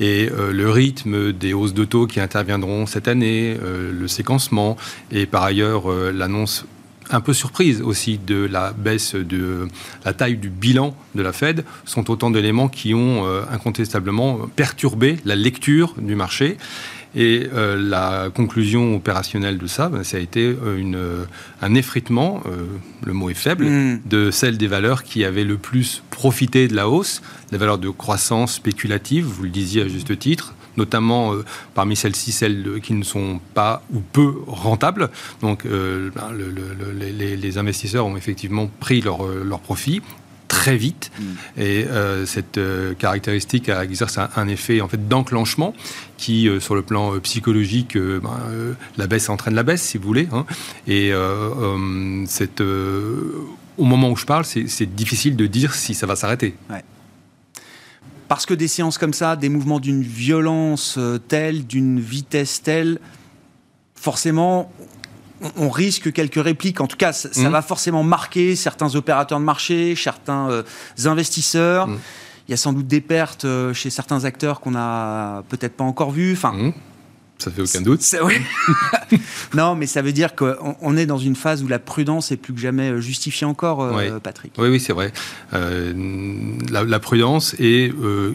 et 0.00 0.28
le 0.28 0.70
rythme 0.70 1.32
des 1.32 1.54
hausses 1.54 1.74
de 1.74 1.84
taux 1.84 2.06
qui 2.06 2.20
interviendront 2.20 2.86
cette 2.86 3.08
année, 3.08 3.56
le 3.62 4.08
séquencement 4.08 4.76
et 5.10 5.26
par 5.26 5.44
ailleurs 5.44 5.88
l'annonce 6.12 6.66
un 7.10 7.20
peu 7.20 7.32
surprise 7.32 7.82
aussi 7.82 8.18
de 8.18 8.44
la 8.44 8.72
baisse 8.72 9.14
de 9.14 9.68
la 10.04 10.12
taille 10.12 10.36
du 10.36 10.50
bilan 10.50 10.96
de 11.14 11.22
la 11.22 11.32
Fed 11.32 11.64
sont 11.84 12.10
autant 12.10 12.30
d'éléments 12.30 12.68
qui 12.68 12.94
ont 12.94 13.26
euh, 13.26 13.42
incontestablement 13.50 14.48
perturbé 14.56 15.18
la 15.24 15.36
lecture 15.36 15.94
du 15.98 16.14
marché. 16.14 16.56
Et 17.16 17.46
euh, 17.54 17.76
la 17.80 18.28
conclusion 18.34 18.96
opérationnelle 18.96 19.56
de 19.56 19.68
ça, 19.68 19.88
ben, 19.88 20.02
ça 20.02 20.16
a 20.16 20.20
été 20.20 20.46
euh, 20.46 20.76
une, 20.76 20.98
un 21.62 21.74
effritement, 21.74 22.42
le 23.04 23.12
mot 23.12 23.30
est 23.30 23.34
faible, 23.34 23.66
mm. 23.66 24.00
de 24.06 24.30
celle 24.30 24.58
des 24.58 24.66
valeurs 24.66 25.04
qui 25.04 25.24
avaient 25.24 25.44
le 25.44 25.56
plus 25.56 26.02
profité 26.10 26.66
de 26.66 26.74
la 26.74 26.88
hausse, 26.88 27.22
les 27.52 27.58
valeurs 27.58 27.78
de 27.78 27.90
croissance 27.90 28.54
spéculative, 28.54 29.26
vous 29.26 29.44
le 29.44 29.50
disiez 29.50 29.82
à 29.82 29.88
juste 29.88 30.18
titre, 30.18 30.54
notamment 30.76 31.34
euh, 31.34 31.44
parmi 31.74 31.96
celles-ci, 31.96 32.32
celles 32.32 32.80
qui 32.82 32.94
ne 32.94 33.04
sont 33.04 33.40
pas 33.54 33.82
ou 33.92 34.00
peu 34.00 34.34
rentables. 34.46 35.10
Donc 35.40 35.66
euh, 35.66 36.10
ben, 36.14 36.30
les, 36.32 37.58
investisseurs 37.58 38.06
ont 38.06 38.16
effectivement 38.16 38.68
pris 38.80 39.00
leur, 39.00 39.24
euh, 39.24 39.44
leur 39.44 39.60
profit 39.60 40.02
très 40.48 40.76
vite 40.76 41.10
mm. 41.18 41.60
et 41.60 41.86
cette 42.26 42.60
caractéristique 42.98 43.68
a 43.68 43.82
exercé 43.82 44.20
un, 44.36 44.48
effet 44.48 44.80
en 44.80 44.88
fait 44.88 45.08
d'enclenchement 45.08 45.74
qui 46.16 46.48
sur 46.60 46.74
le 46.74 46.82
plan 46.82 47.18
psychologique 47.20 47.96
ben, 47.96 48.38
la 48.96 49.06
baisse 49.06 49.28
entraîne 49.30 49.54
la 49.54 49.62
baisse 49.62 49.82
si 49.82 49.98
vous 49.98 50.04
voulez 50.04 50.28
hein. 50.32 50.44
et 50.86 51.12
cette, 52.26 52.60
au 52.60 53.84
moment 53.84 54.10
où 54.10 54.16
je 54.16 54.26
parle 54.26 54.44
c'est 54.44 54.94
difficile 54.94 55.34
de 55.36 55.46
dire 55.46 55.74
si 55.74 55.94
ça 55.94 56.06
va 56.06 56.14
s'arrêter 56.14 56.54
parce 58.28 58.46
que 58.46 58.54
des 58.54 58.68
séances 58.68 58.98
comme 58.98 59.12
ça, 59.12 59.36
des 59.36 59.48
mouvements 59.48 59.80
d'une 59.80 60.02
violence 60.02 60.96
euh, 60.98 61.18
telle, 61.18 61.66
d'une 61.66 62.00
vitesse 62.00 62.62
telle, 62.62 62.98
forcément, 63.94 64.72
on, 65.56 65.68
risque 65.68 66.12
quelques 66.12 66.42
répliques. 66.42 66.80
En 66.80 66.86
tout 66.86 66.96
cas, 66.96 67.12
ça, 67.12 67.28
mmh. 67.28 67.48
va 67.48 67.62
forcément 67.62 68.02
marquer 68.02 68.56
certains 68.56 68.94
opérateurs 68.94 69.40
de 69.40 69.44
marché, 69.44 69.94
certains 69.96 70.50
euh, 70.50 70.62
investisseurs. 71.04 71.88
Mmh. 71.88 71.98
Il 72.48 72.50
y 72.50 72.54
a 72.54 72.56
sans 72.56 72.72
doute 72.72 72.86
des 72.86 73.00
pertes 73.00 73.44
euh, 73.44 73.72
chez 73.72 73.90
certains 73.90 74.24
acteurs 74.24 74.60
qu'on 74.60 74.72
n'a 74.72 75.42
peut-être 75.48 75.76
pas 75.76 75.84
encore 75.84 76.10
vus. 76.10 76.32
Enfin, 76.32 76.52
mmh. 76.52 76.72
Ça 77.44 77.50
fait 77.50 77.60
aucun 77.60 77.82
doute. 77.82 78.00
non, 79.54 79.74
mais 79.74 79.86
ça 79.86 80.00
veut 80.00 80.12
dire 80.12 80.34
qu'on 80.34 80.96
est 80.96 81.04
dans 81.04 81.18
une 81.18 81.36
phase 81.36 81.62
où 81.62 81.68
la 81.68 81.78
prudence 81.78 82.32
est 82.32 82.38
plus 82.38 82.54
que 82.54 82.60
jamais 82.60 82.88
euh, 82.88 83.00
justifiée 83.02 83.46
encore, 83.46 83.82
euh, 83.82 84.18
Patrick. 84.18 84.54
Oui, 84.56 84.68
oui, 84.70 84.80
c'est 84.80 84.94
vrai. 84.94 85.12
Euh, 85.52 85.92
la, 86.70 86.98
prudence 87.00 87.54
et 87.58 87.92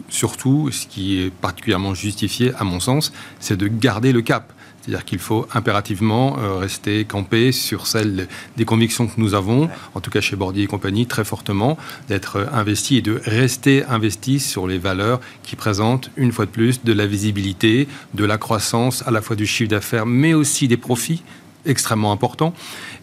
surtout, 0.09 0.69
ce 0.71 0.85
qui 0.85 1.23
est 1.23 1.31
particulièrement 1.31 1.95
justifié, 1.95 2.53
à 2.59 2.63
mon 2.63 2.79
sens, 2.79 3.11
c'est 3.39 3.57
de 3.57 3.67
garder 3.67 4.11
le 4.11 4.21
cap. 4.21 4.53
C'est-à-dire 4.89 5.05
qu'il 5.05 5.19
faut 5.19 5.45
impérativement 5.53 6.39
euh, 6.39 6.55
rester 6.55 7.05
campé 7.05 7.51
sur 7.51 7.85
celle 7.85 8.27
des 8.57 8.65
convictions 8.65 9.05
que 9.05 9.21
nous 9.21 9.35
avons, 9.35 9.69
en 9.93 9.99
tout 9.99 10.09
cas 10.09 10.19
chez 10.19 10.35
Bordier 10.35 10.63
et 10.63 10.67
compagnie, 10.67 11.05
très 11.05 11.23
fortement, 11.23 11.77
d'être 12.07 12.37
euh, 12.37 12.45
investi 12.51 12.97
et 12.97 13.01
de 13.03 13.21
rester 13.23 13.85
investi 13.85 14.39
sur 14.39 14.67
les 14.67 14.79
valeurs 14.79 15.19
qui 15.43 15.55
présentent, 15.55 16.09
une 16.17 16.31
fois 16.31 16.47
de 16.47 16.49
plus, 16.49 16.83
de 16.83 16.91
la 16.91 17.05
visibilité, 17.05 17.87
de 18.15 18.25
la 18.25 18.39
croissance, 18.39 19.03
à 19.05 19.11
la 19.11 19.21
fois 19.21 19.35
du 19.35 19.45
chiffre 19.45 19.69
d'affaires, 19.69 20.07
mais 20.07 20.33
aussi 20.33 20.67
des 20.67 20.77
profits 20.77 21.21
extrêmement 21.65 22.11
important 22.11 22.53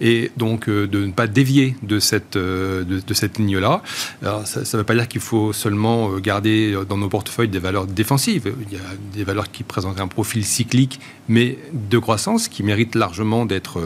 et 0.01 0.31
donc 0.37 0.69
euh, 0.69 0.87
de 0.87 1.05
ne 1.05 1.12
pas 1.12 1.27
dévier 1.27 1.77
de 1.83 1.99
cette, 1.99 2.37
euh, 2.37 2.85
de, 2.85 3.14
cette 3.14 3.38
ligne-là. 3.38 3.83
ça 4.23 4.61
ne 4.61 4.79
veut 4.79 4.85
pas 4.85 4.95
dire 4.95 5.09
qu'il 5.09 5.21
faut 5.21 5.53
seulement 5.53 6.11
euh, 6.11 6.19
garder 6.19 6.77
dans 6.88 6.97
nos 6.97 7.09
portefeuilles 7.09 7.49
des 7.49 7.59
valeurs 7.59 7.87
défensives. 7.87 8.53
Il 8.66 8.77
y 8.77 8.81
a 8.81 8.85
des 9.14 9.25
valeurs 9.25 9.51
qui 9.51 9.62
présentent 9.62 10.01
un 10.01 10.09
profil 10.09 10.45
cyclique 10.45 11.01
mais 11.29 11.59
de 11.73 11.99
croissance 11.99 12.47
qui 12.49 12.62
méritent 12.62 12.95
largement 12.95 13.47
d'être 13.47 13.83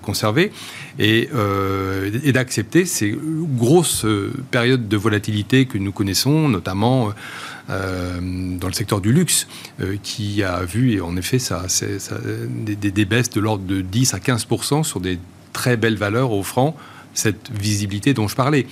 conservées 0.00 0.50
et, 0.98 1.28
d'accepter 2.32 2.86
ces 2.86 3.14
grosses 3.58 4.06
périodes 4.50 4.88
de 4.88 4.96
volatilité 4.96 5.66
que 5.66 5.76
nous 5.76 5.92
connaissons, 5.92 6.48
notamment 6.48 7.12
dans 7.68 8.66
le 8.66 8.72
secteur 8.72 9.00
du 9.00 9.12
luxe, 9.12 9.46
euh, 9.80 9.96
qui 10.02 10.42
a 10.42 10.64
vu, 10.64 10.92
et 10.92 11.00
en 11.00 11.16
effet, 11.16 11.38
ça, 11.38 11.66
des, 12.48 13.04
baisses 13.04 13.30
de 13.30 13.40
l'ordre 13.40 13.64
de 13.64 13.80
10 13.80 14.14
à 14.14 14.18
15% 14.18 14.82
sur 14.82 15.00
des 15.00 15.18
très 15.52 15.76
belles 15.76 15.96
valeurs 15.96 16.32
offrant 16.32 16.76
cette 17.14 17.50
visibilité 17.50 18.14
dont 18.14 18.28
je 18.28 18.36
parlais. 18.36 18.66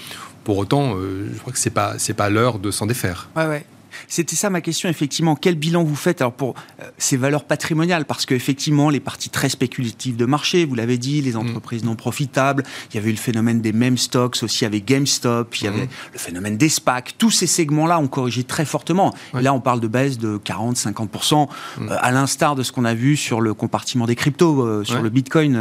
Pour 0.45 0.59
autant, 0.59 0.97
euh, 0.97 1.29
je 1.33 1.39
crois 1.39 1.53
que 1.53 1.59
c'est 1.59 1.71
pas 1.71 1.99
c'est 1.99 2.15
pas 2.15 2.31
l'heure 2.31 2.59
de 2.59 2.71
s'en 2.71 2.87
défaire. 2.87 3.29
Ouais, 3.37 3.47
ouais. 3.47 3.65
C'était 4.09 4.37
ça 4.37 4.51
ma 4.51 4.61
question, 4.61 4.89
effectivement. 4.89 5.37
Quel 5.37 5.55
bilan 5.55 5.85
vous 5.85 5.97
faites 5.97 6.21
alors 6.21 6.33
pour 6.33 6.55
euh, 6.81 6.85
ces 6.99 7.17
valeurs 7.17 7.45
patrimoniales? 7.45 8.05
Parce 8.05 8.27
qu'effectivement, 8.27 8.91
les 8.91 9.01
parties 9.01 9.31
très 9.31 9.49
spéculatives 9.49 10.17
de 10.17 10.25
marché, 10.25 10.65
vous 10.65 10.75
l'avez 10.75 10.99
dit, 10.99 11.21
les 11.23 11.33
mm. 11.33 11.37
entreprises 11.37 11.85
non 11.85 11.97
profitables, 11.97 12.65
il 12.91 12.97
y 12.97 12.99
avait 12.99 13.11
eu 13.11 13.15
le 13.15 13.19
phénomène 13.19 13.61
des 13.61 13.73
mêmes 13.73 13.99
stocks 13.99 14.39
aussi 14.43 14.65
avec 14.65 14.85
GameStop, 14.85 15.55
il 15.57 15.65
y 15.65 15.69
avait 15.69 15.85
mm. 15.85 16.13
le 16.13 16.19
phénomène 16.19 16.57
des 16.57 16.69
SPAC. 16.69 17.15
Tous 17.19 17.31
ces 17.31 17.47
segments-là 17.47 17.99
ont 17.99 18.09
corrigé 18.09 18.45
très 18.45 18.65
fortement. 18.65 19.15
Et 19.39 19.43
là, 19.43 19.55
on 19.55 19.61
parle 19.61 19.81
de 19.81 19.89
baisse 19.89 20.19
de 20.19 20.39
40-50%, 20.39 21.49
mm. 21.79 21.89
euh, 21.89 21.97
à 22.01 22.11
l'instar 22.11 22.55
de 22.55 22.63
ce 22.63 22.73
qu'on 22.73 22.85
a 22.85 22.95
vu 22.95 23.17
sur 23.17 23.41
le 23.41 23.55
compartiment 23.55 24.07
des 24.07 24.17
cryptos, 24.17 24.63
euh, 24.63 24.85
sur 24.85 25.03
le 25.03 25.11
Bitcoin, 25.11 25.59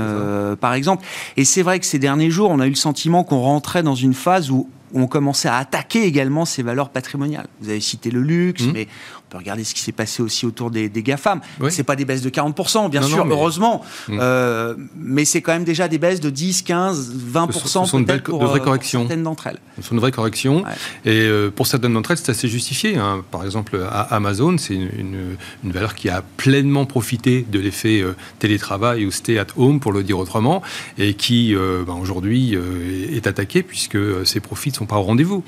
par 0.60 0.74
exemple. 0.74 1.06
Et 1.38 1.46
c'est 1.46 1.62
vrai 1.62 1.80
que 1.80 1.86
ces 1.86 2.00
derniers 2.00 2.32
jours, 2.32 2.50
on 2.50 2.60
a 2.60 2.68
eu 2.68 2.72
le 2.72 2.76
sentiment 2.76 3.24
qu'on 3.24 3.40
rentrait 3.40 3.84
dans 3.84 3.96
une 3.96 4.14
phase 4.14 4.52
où 4.52 4.70
on 4.94 5.08
commençait 5.08 5.50
à 5.50 5.58
attaquer 5.58 6.04
également 6.04 6.46
ces 6.46 6.64
valeurs 6.64 6.90
patrimoniales. 6.90 7.48
Vous 7.62 7.70
avez 7.70 7.80
cité 7.80 8.12
le 8.12 8.22
luxe, 8.22 8.64
mmh. 8.64 8.72
mais 8.74 8.88
peut 9.30 9.38
regarder 9.38 9.64
ce 9.64 9.74
qui 9.74 9.82
s'est 9.82 9.92
passé 9.92 10.22
aussi 10.22 10.46
autour 10.46 10.72
des, 10.72 10.90
des 10.90 11.04
GAFAM. 11.04 11.42
Ce 11.62 11.70
C'est 11.70 11.84
pas 11.84 11.96
des 11.96 12.06
baisses 12.06 12.22
de 12.22 12.30
40%, 12.30 12.90
bien 12.90 13.02
sûr, 13.02 13.26
heureusement, 13.30 13.84
mm. 14.08 14.18
euh, 14.20 14.76
mais 14.98 15.26
c'est 15.26 15.42
quand 15.42 15.54
même 15.54 15.64
déjà 15.64 15.88
des 15.88 15.98
baisses 15.98 16.20
de 16.20 16.30
10, 16.30 16.64
15, 16.64 17.16
20% 17.34 17.54
ce 17.54 17.68
sont 17.68 18.04
pour, 18.04 18.44
vraies 18.44 18.60
corrections. 18.60 19.02
certaines 19.02 19.24
d'entre 19.24 19.48
elles. 19.48 19.60
Ce 19.78 19.88
sont 19.88 19.96
de 19.96 20.00
vraies 20.00 20.12
corrections. 20.12 20.64
Et 21.06 21.22
euh, 21.22 21.52
pour 21.52 21.68
certaines 21.68 21.94
d'entre 21.94 22.12
elles, 22.12 22.18
c'est 22.18 22.32
assez 22.32 22.48
justifié. 22.48 22.98
Hein. 22.98 23.24
Par 23.32 23.46
exemple, 23.46 23.80
à 23.90 24.02
Amazon, 24.16 24.58
c'est 24.58 24.74
une, 24.74 25.38
une, 25.64 25.72
valeur 25.72 25.96
qui 25.96 26.10
a 26.10 26.24
pleinement 26.38 26.86
profité 26.86 27.46
de 27.50 27.60
l'effet 27.60 28.02
euh, 28.02 28.16
télétravail 28.40 29.06
ou 29.06 29.12
stay 29.12 29.38
at 29.38 29.48
home, 29.56 29.80
pour 29.80 29.92
le 29.92 30.04
dire 30.04 30.18
autrement, 30.18 30.62
et 30.98 31.14
qui 31.14 31.56
ben, 31.56 31.94
aujourd'hui 32.02 32.58
est 33.12 33.28
attaquée 33.28 33.64
puisque 33.64 33.98
ses 34.26 34.40
profits 34.40 34.70
ne 34.70 34.76
sont 34.76 34.86
pas 34.86 34.98
au 34.98 35.04
rendez-vous. 35.04 35.44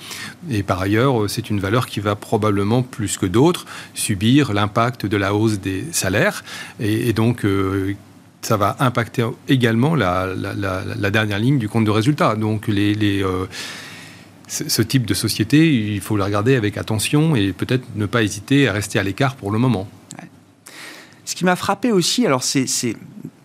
Et 0.50 0.63
par 0.63 0.82
ailleurs, 0.82 1.30
c'est 1.30 1.50
une 1.50 1.60
valeur 1.60 1.88
qui 1.88 2.00
va 2.00 2.15
probablement 2.15 2.84
plus 2.84 3.17
que 3.17 3.26
d'autres 3.26 3.65
subir 3.94 4.54
l'impact 4.54 5.06
de 5.06 5.18
la 5.18 5.34
hausse 5.34 5.60
des 5.60 5.86
salaires. 5.92 6.44
Et, 6.80 7.14
donc, 7.14 7.46
euh, 7.46 7.96
ça 8.42 8.58
va 8.58 8.76
impacter 8.80 9.26
également 9.48 9.96
la, 9.96 10.28
dernière 11.12 11.40
ligne 11.40 11.58
du 11.58 11.70
compte 11.70 11.86
de 11.86 11.92
résultat. 11.92 12.36
Donc, 12.36 12.68
les, 12.68 13.24
euh, 13.24 13.46
ce 14.48 14.82
type 14.82 15.06
de 15.06 15.14
société, 15.14 15.74
il 15.94 16.02
faut 16.02 16.18
le 16.18 16.24
regarder 16.24 16.56
avec 16.56 16.78
attention 16.78 17.36
et 17.36 17.54
peut-être 17.54 17.86
ne 17.96 18.06
pas 18.06 18.24
hésiter 18.24 18.68
à 18.68 18.74
rester 18.74 19.00
à 19.00 19.04
l'écart 19.04 19.36
pour 19.36 19.52
le 19.52 19.60
moment. 19.60 19.88
Ce 21.24 21.36
qui 21.36 21.46
m'a 21.46 21.56
frappé 21.56 21.92
aussi, 21.92 22.26
alors 22.26 22.44
c'est 22.44 22.66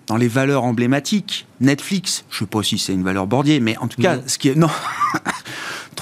dans 0.07 0.17
les 0.17 0.29
valeurs 0.29 0.65
emblématiques, 0.65 1.47
Netflix, 1.61 2.25
je 2.31 2.37
ne 2.37 2.39
sais 2.41 2.51
pas 2.51 2.63
si 2.63 2.79
c'est 2.79 2.93
une 2.93 3.03
valeur 3.03 3.27
bordier, 3.27 3.61
mais 3.61 3.77
en 3.79 3.89
tout 3.89 4.01
cas, 4.01 4.19
ce 4.27 4.39
qui 4.39 4.49
est 4.49 4.55
non, 4.55 4.71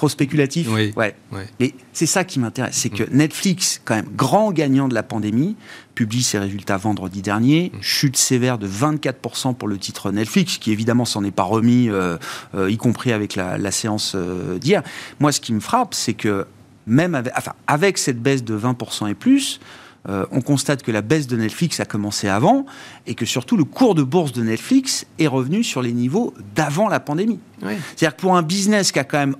trop 0.05 0.09
spéculatif. 0.11 0.69
Oui. 0.71 0.93
Ouais. 0.97 1.14
Et 1.61 1.75
c'est 1.93 2.07
ça 2.07 2.25
qui 2.25 2.38
m'intéresse, 2.38 2.77
c'est 2.77 2.90
que 2.90 3.05
mm. 3.05 3.17
Netflix, 3.17 3.81
quand 3.85 3.95
même 3.95 4.09
grand 4.14 4.53
gagnant 4.53 4.88
de 4.88 4.95
la 4.95 5.03
pandémie, 5.03 5.57
publie 5.95 6.23
ses 6.23 6.38
résultats 6.38 6.77
vendredi 6.77 7.23
dernier, 7.23 7.73
mm. 7.73 7.79
chute 7.81 8.17
sévère 8.17 8.59
de 8.59 8.69
24% 8.69 9.55
pour 9.55 9.69
le 9.69 9.79
titre 9.79 10.11
Netflix, 10.12 10.59
qui 10.59 10.73
évidemment 10.73 11.05
s'en 11.05 11.25
est 11.25 11.31
pas 11.31 11.45
remis, 11.45 11.88
euh, 11.88 12.19
euh, 12.55 12.71
y 12.71 12.77
compris 12.77 13.12
avec 13.12 13.35
la, 13.35 13.71
séance 13.71 14.12
euh, 14.14 14.59
d'hier. 14.59 14.83
Moi, 15.21 15.33
ce 15.33 15.40
qui 15.40 15.53
me 15.53 15.61
frappe, 15.61 15.95
c'est 15.95 16.14
que 16.14 16.47
même 16.87 17.14
avec, 17.14 17.33
enfin, 17.37 17.53
avec 17.67 17.97
cette 17.97 18.21
baisse 18.21 18.45
de 18.45 18.59
20% 18.59 19.11
et 19.11 19.14
plus, 19.14 19.61
on 20.07 20.43
constate 20.43 20.83
que 20.83 20.93
la 20.93 21.01
baisse 21.01 21.27
de 21.27 21.35
Netflix 21.35 21.81
a 21.81 21.87
commencé 21.87 22.29
avant 22.29 22.67
et 23.07 23.14
que 23.14 23.25
surtout 23.25 23.57
le 23.57 23.64
cours 23.64 23.95
de 23.95 24.03
bourse 24.03 24.33
de 24.33 24.43
Netflix 24.43 25.07
est 25.19 25.27
revenu 25.27 25.64
sur 25.64 25.81
les 25.81 25.95
niveaux 25.95 26.35
d'avant 26.55 26.90
la 26.90 27.01
pandémie. 27.01 27.38
C'est-à-dire 27.62 28.14
que 28.14 28.21
pour 28.21 28.37
un 28.37 28.43
business 28.43 28.93
qui 28.93 28.99
a 28.99 29.05
quand 29.05 29.17
même 29.17 29.37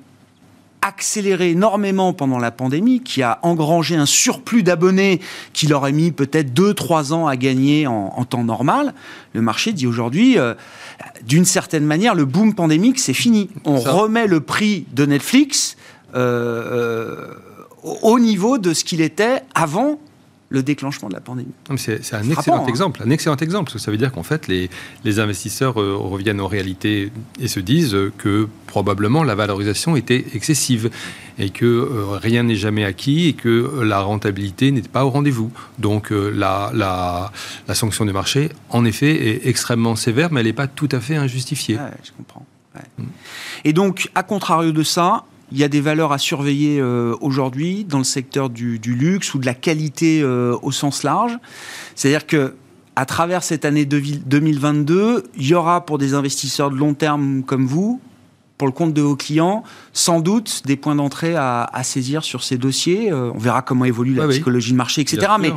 accéléré 0.85 1.51
énormément 1.51 2.12
pendant 2.12 2.38
la 2.38 2.51
pandémie, 2.51 3.01
qui 3.01 3.23
a 3.23 3.38
engrangé 3.42 3.97
un 3.97 4.05
surplus 4.05 4.62
d'abonnés 4.62 5.20
qui 5.55 5.66
leur 5.66 5.85
a 5.85 5.90
mis 5.90 6.12
peut-être 6.12 6.53
2-3 6.53 7.14
ans 7.14 7.27
à 7.27 7.37
gagner 7.37 7.87
en, 7.87 8.25
temps 8.25 8.44
normal, 8.44 8.94
le 9.33 9.40
marché 9.40 9.73
dit 9.73 9.87
aujourd'hui, 9.87 10.38
euh, 10.38 10.55
d'une 11.27 11.47
certaine 11.47 11.85
manière, 11.85 12.14
le 12.14 12.27
boom 12.27 12.55
pandémique, 12.55 12.99
c'est 12.99 13.14
fini. 13.14 13.49
On 13.64 13.79
remet 13.79 14.27
le 14.27 14.40
prix 14.40 14.87
de 14.92 15.07
Netflix 15.07 15.77
euh, 16.14 17.31
euh, 17.85 17.97
au 18.03 18.18
niveau 18.20 18.59
de 18.59 18.75
ce 18.75 18.85
qu'il 18.85 19.01
était 19.01 19.42
avant 19.55 19.99
le 20.50 20.62
déclenchement 20.62 21.09
de 21.09 21.14
la 21.14 21.20
pandémie. 21.20 21.52
C'est 21.76 22.14
un 22.14 22.28
excellent 22.30 22.64
hein. 22.64 22.66
exemple, 22.66 23.02
un 23.04 23.11
excellent 23.11 23.37
exemple. 23.37 23.64
Parce 23.64 23.74
que 23.74 23.80
ça 23.80 23.90
veut 23.90 23.96
dire 23.96 24.12
qu'en 24.12 24.22
fait, 24.22 24.46
les, 24.46 24.70
les 25.04 25.18
investisseurs 25.18 25.80
euh, 25.80 25.96
reviennent 25.96 26.40
aux 26.40 26.48
réalités 26.48 27.11
et 27.40 27.48
se 27.48 27.61
disent 27.61 27.96
que 28.18 28.48
probablement 28.66 29.24
la 29.24 29.35
valorisation 29.35 29.96
était 29.96 30.24
excessive 30.35 30.90
et 31.38 31.50
que 31.50 31.64
euh, 31.64 32.16
rien 32.16 32.44
n'est 32.44 32.57
jamais 32.57 32.85
acquis 32.85 33.28
et 33.28 33.33
que 33.33 33.80
la 33.83 34.00
rentabilité 34.00 34.70
n'était 34.70 34.88
pas 34.88 35.04
au 35.04 35.11
rendez-vous. 35.11 35.50
Donc 35.78 36.12
euh, 36.12 36.30
la, 36.30 36.70
la, 36.74 37.33
la, 37.66 37.74
sanction 37.74 38.04
du 38.04 38.12
marché, 38.12 38.50
en 38.70 38.85
effet, 38.85 39.28
est 39.28 39.46
extrêmement 39.46 39.96
sévère, 39.96 40.30
mais 40.30 40.40
elle 40.40 40.46
n'est 40.46 40.52
pas 40.52 40.68
tout 40.68 40.88
à 40.92 41.00
fait 41.00 41.16
injustifiée. 41.16 41.78
je 42.02 42.12
comprends. 42.12 42.46
Mm. 42.98 43.04
Et 43.64 43.72
donc, 43.72 44.11
à 44.14 44.22
contrario 44.22 44.72
de 44.72 44.83
ça, 44.83 45.24
il 45.52 45.59
y 45.59 45.64
a 45.64 45.68
des 45.68 45.80
valeurs 45.80 46.12
à 46.12 46.18
surveiller 46.18 46.80
euh, 46.80 47.14
aujourd'hui 47.20 47.85
dans 47.85 47.98
le 47.98 48.04
secteur 48.04 48.50
du, 48.50 48.78
luxe 48.85 49.35
ou 49.35 49.38
de 49.38 49.46
la 49.46 49.54
qualité 49.54 50.20
euh, 50.22 50.57
au 50.62 50.72
sens 50.72 51.02
large. 51.02 51.38
C'est-à-dire 51.94 52.26
que 52.26 52.54
à 52.96 53.07
travers 53.07 53.42
cette 53.42 53.64
année 53.64 53.85
2022, 53.85 55.24
il 55.37 55.46
y 55.46 55.54
aura 55.54 55.85
pour 55.85 55.98
des 55.98 56.14
investisseurs 56.14 56.70
de 56.70 56.76
long 56.76 56.94
terme 56.94 57.42
comme 57.42 57.66
vous, 57.66 58.00
pour 58.57 58.68
le 58.68 58.72
compte 58.72 58.94
de 58.94 59.02
vos 59.02 59.16
clients, 59.16 59.64
sans 59.92 60.20
doute 60.20 60.62
des 60.64 60.76
points 60.76 60.94
d'entrée 60.94 61.35
à, 61.35 61.68
saisir 61.83 62.22
sur 62.22 62.44
ces 62.44 62.57
dossiers. 62.57 63.11
Euh, 63.11 63.33
on 63.35 63.38
verra 63.38 63.62
comment 63.62 63.85
évolue 63.85 64.14
la 64.14 64.28
psychologie 64.28 64.70
de 64.70 64.76
marché, 64.76 65.00
etc. 65.00 65.26
Mais 65.40 65.52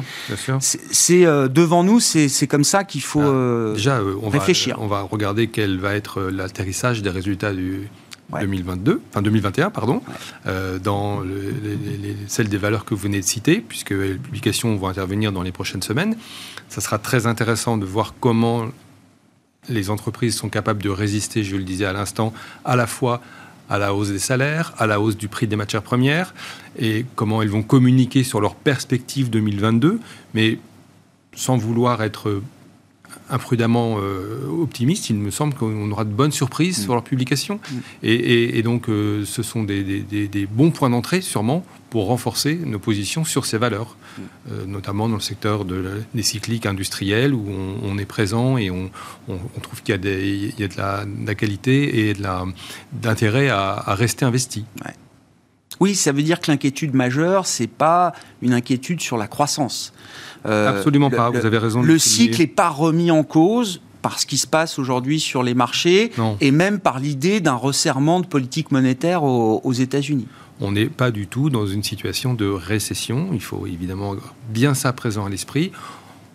c'est 0.60 1.26
devant 1.26 1.84
nous, 1.84 2.00
c'est 2.00 2.48
comme 2.48 2.64
ça 2.64 2.84
qu'il 2.84 3.02
faut 3.02 3.22
ah, 3.22 3.74
déjà, 3.76 4.02
on 4.22 4.30
réfléchir. 4.30 4.78
on 4.80 4.88
va 4.88 5.02
regarder 5.02 5.48
quel 5.48 5.78
va 5.80 5.94
être 5.94 6.22
l'atterrissage 6.24 7.04
des 7.04 7.12
résultats 7.12 7.54
du, 7.54 7.88
2022, 8.32 9.02
enfin 9.10 9.22
2021, 9.22 9.70
pardon, 9.70 10.02
euh, 10.46 10.80
dans 10.80 11.22
les, 11.22 12.16
celles 12.28 12.50
des 12.50 12.58
valeurs 12.58 12.86
que 12.86 12.94
vous 12.94 13.02
venez 13.02 13.20
de 13.20 13.26
citer, 13.26 13.62
puisque 13.62 13.92
les 13.92 14.16
publications 14.16 14.76
vont 14.76 14.88
intervenir 14.88 15.32
dans 15.32 15.44
les 15.44 15.52
prochaines 15.52 15.82
semaines. 15.82 16.18
Ça 16.70 16.82
sera 16.82 16.98
très 16.98 17.26
intéressant 17.26 17.78
de 17.78 17.86
voir 17.86 18.14
comment 18.20 18.68
les 19.70 19.90
entreprises 19.90 20.36
sont 20.36 20.50
capables 20.50 20.82
de 20.82 20.90
résister, 20.90 21.44
je 21.44 21.56
le 21.56 21.64
disais 21.64 21.86
à 21.86 21.94
l'instant, 21.94 22.34
à 22.66 22.76
la 22.76 22.88
fois 22.88 23.22
à 23.70 23.78
la 23.78 23.94
hausse 23.94 24.10
des 24.10 24.20
salaires, 24.20 24.74
à 24.78 24.88
la 24.88 25.02
hausse 25.02 25.18
du 25.18 25.28
prix 25.28 25.48
des 25.48 25.58
matières 25.58 25.82
premières, 25.82 26.34
et 26.80 27.06
comment 27.16 27.42
elles 27.42 27.50
vont 27.50 27.64
communiquer 27.64 28.24
sur 28.24 28.40
leur 28.40 28.56
perspective 28.56 29.30
2022, 29.30 30.00
mais 30.34 30.58
sans 31.36 31.58
vouloir 31.58 32.02
être 32.02 32.42
imprudemment 33.30 33.98
euh, 34.00 34.46
optimiste, 34.48 35.10
il 35.10 35.18
me 35.18 35.32
semble 35.32 35.54
qu'on 35.54 35.92
aura 35.92 36.06
de 36.06 36.12
bonnes 36.12 36.32
surprises 36.32 36.80
mm. 36.80 36.84
sur 36.84 36.94
leur 36.94 37.04
publication. 37.04 37.60
Mm. 37.72 37.78
Et, 38.04 38.62
donc, 38.64 38.90
euh, 38.90 39.26
ce 39.26 39.44
sont 39.44 39.64
des, 39.64 40.48
bons 40.52 40.72
points 40.72 40.90
d'entrée, 40.90 41.22
sûrement, 41.22 41.66
pour 41.90 42.08
renforcer 42.08 42.56
nos 42.56 42.80
positions 42.80 43.24
sur 43.24 43.46
ces 43.46 43.58
valeurs, 43.58 43.96
mm. 43.96 44.22
euh, 44.52 44.66
notamment 44.66 45.10
dans 45.10 45.16
le 45.16 45.22
secteur 45.22 45.66
de 45.66 46.02
des 46.14 46.24
cycliques 46.24 46.66
industriels, 46.66 47.34
où 47.34 47.46
on, 47.84 47.98
est 47.98 48.06
présent 48.06 48.58
et 48.58 48.70
on, 48.70 48.90
trouve 49.62 49.82
qu'il 49.84 49.94
y 49.94 50.64
a, 50.64 50.68
de, 50.68 50.78
la, 50.78 51.36
qualité 51.36 52.10
et 52.10 52.14
de 52.14 52.24
d'intérêt 52.92 53.50
à, 53.50 53.72
à, 53.74 53.96
rester 53.96 54.26
investi. 54.26 54.66
Oui, 55.80 55.96
ça 55.96 56.12
veut 56.12 56.24
dire 56.24 56.40
que 56.40 56.52
l'inquiétude 56.52 56.94
majeure, 56.94 57.46
c'est 57.46 57.68
pas 57.68 58.14
une 58.42 58.54
inquiétude 58.54 59.02
sur 59.02 59.18
la 59.18 59.28
croissance. 59.28 59.94
Euh, 60.46 60.70
Absolument 60.70 61.10
pas, 61.10 61.30
vous 61.30 61.46
avez 61.46 61.58
raison. 61.58 61.82
Le 61.82 62.00
cycle 62.00 62.40
n'est 62.40 62.48
pas 62.48 62.70
remis 62.70 63.12
en 63.12 63.24
cause 63.24 63.82
par 64.02 64.20
ce 64.20 64.26
qui 64.26 64.38
se 64.38 64.48
passe 64.48 64.80
aujourd'hui 64.80 65.20
sur 65.20 65.44
les 65.44 65.54
marchés 65.54 66.12
et 66.40 66.52
même 66.52 66.80
par 66.80 67.00
l'idée 67.00 67.42
d'un 67.42 67.56
resserrement 67.56 68.20
de 68.20 68.26
politique 68.26 68.72
monétaire 68.72 69.24
aux, 69.24 69.74
États-Unis. 69.74 70.28
On 70.60 70.72
n'est 70.72 70.88
pas 70.88 71.12
du 71.12 71.28
tout 71.28 71.50
dans 71.50 71.68
une 71.68 71.84
situation 71.84 72.34
de 72.34 72.48
récession. 72.48 73.30
Il 73.34 73.42
faut 73.42 73.68
évidemment 73.68 74.16
bien 74.50 74.74
ça 74.74 74.92
présent 74.94 75.26
à 75.26 75.30
l'esprit. 75.30 75.72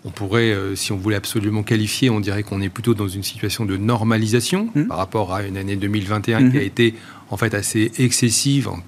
On 0.05 0.11
pourrait, 0.11 0.53
euh, 0.53 0.75
si 0.77 0.93
on 0.93 0.97
voulait 0.97 1.17
absolument 1.17 1.63
qualifier, 1.63 2.11
on 2.11 2.21
dirait 2.21 2.43
qu'on 2.43 2.61
est 2.61 2.69
plutôt 2.69 2.95
dans 2.95 3.09
une 3.09 3.23
situation 3.23 3.65
de 3.65 3.77
normalisation 3.77 4.69
mmh. 4.75 4.85
par 4.85 4.99
rapport 4.99 5.33
à 5.33 5.45
une 5.45 5.57
année 5.57 5.77
2021 5.77 6.51
qui 6.51 6.59
a 6.59 6.63
été 6.63 6.95
en 7.31 7.37
fait 7.37 7.55
assez 7.55 7.93
excessive 7.99 8.69
en 8.69 8.79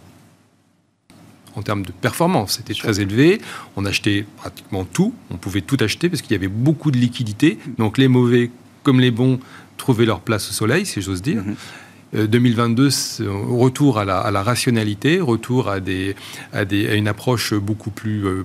en 1.56 1.62
termes 1.62 1.84
de 1.84 1.92
performance. 1.92 2.56
C'était 2.56 2.74
très 2.74 3.00
élevé. 3.00 3.40
On 3.76 3.84
achetait 3.84 4.26
pratiquement 4.36 4.84
tout. 4.84 5.14
On 5.30 5.36
pouvait 5.36 5.60
tout 5.60 5.76
acheter 5.80 6.08
parce 6.08 6.22
qu'il 6.22 6.32
y 6.32 6.36
avait 6.36 6.48
beaucoup 6.48 6.90
de 6.90 6.98
liquidités. 6.98 7.58
Donc 7.78 7.98
les 7.98 8.08
mauvais 8.08 8.50
comme 8.82 9.00
les 9.00 9.10
bons 9.10 9.40
trouvaient 9.76 10.04
leur 10.04 10.20
place 10.20 10.50
au 10.50 10.52
soleil, 10.52 10.86
si 10.86 11.02
j'ose 11.02 11.22
dire. 11.22 11.42
2022, 12.12 12.88
mm-hmm. 12.88 13.22
euh, 13.22 13.30
retour 13.56 13.98
à 13.98 14.04
la, 14.04 14.42
rationalité, 14.42 15.20
retour 15.20 15.68
à, 15.68 15.80
des, 15.80 16.14
à, 16.52 16.62
une 16.72 17.08
approche 17.08 17.54
beaucoup 17.54 17.90
plus 17.90 18.24
euh, 18.24 18.44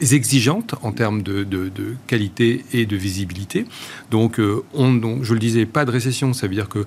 exigeante 0.00 0.74
en 0.82 0.92
termes 0.92 1.22
de, 1.22 1.46
qualité 2.06 2.64
et 2.72 2.86
de 2.86 2.96
visibilité. 2.96 3.66
Donc, 4.10 4.40
euh, 4.40 4.64
on, 4.72 4.92
donc, 4.94 5.22
je 5.22 5.34
le 5.34 5.40
disais, 5.40 5.66
pas 5.66 5.84
de 5.84 5.90
récession, 5.90 6.32
ça 6.32 6.46
veut 6.46 6.54
dire 6.54 6.68
que 6.68 6.86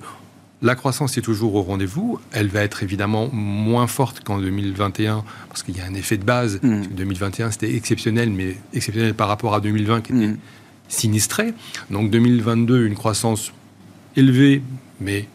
la 0.62 0.74
croissance 0.74 1.18
est 1.18 1.22
toujours 1.22 1.54
au 1.54 1.62
rendez-vous. 1.62 2.18
Elle 2.32 2.48
va 2.48 2.62
être 2.62 2.82
évidemment 2.82 3.28
moins 3.32 3.86
forte 3.86 4.20
qu'en 4.20 4.38
2021 4.38 5.24
parce 5.48 5.62
qu'il 5.62 5.76
y 5.76 5.80
a 5.80 5.84
un 5.84 5.94
effet 5.94 6.16
de 6.16 6.24
base. 6.24 6.60
2021, 6.62 7.48
mm. 7.48 7.52
c'était 7.52 7.74
exceptionnel, 7.74 8.30
mais 8.30 8.56
exceptionnel 8.72 9.14
par 9.14 9.28
rapport 9.28 9.54
à 9.54 9.60
2020 9.60 10.00
qui 10.00 10.12
était 10.12 10.26
mm. 10.28 10.38
sinistré. 10.88 11.52
Donc 11.90 12.10
2022, 12.10 12.86
une 12.86 12.94
croissance 12.94 13.52
élevée, 14.16 14.62
mais 15.00 15.28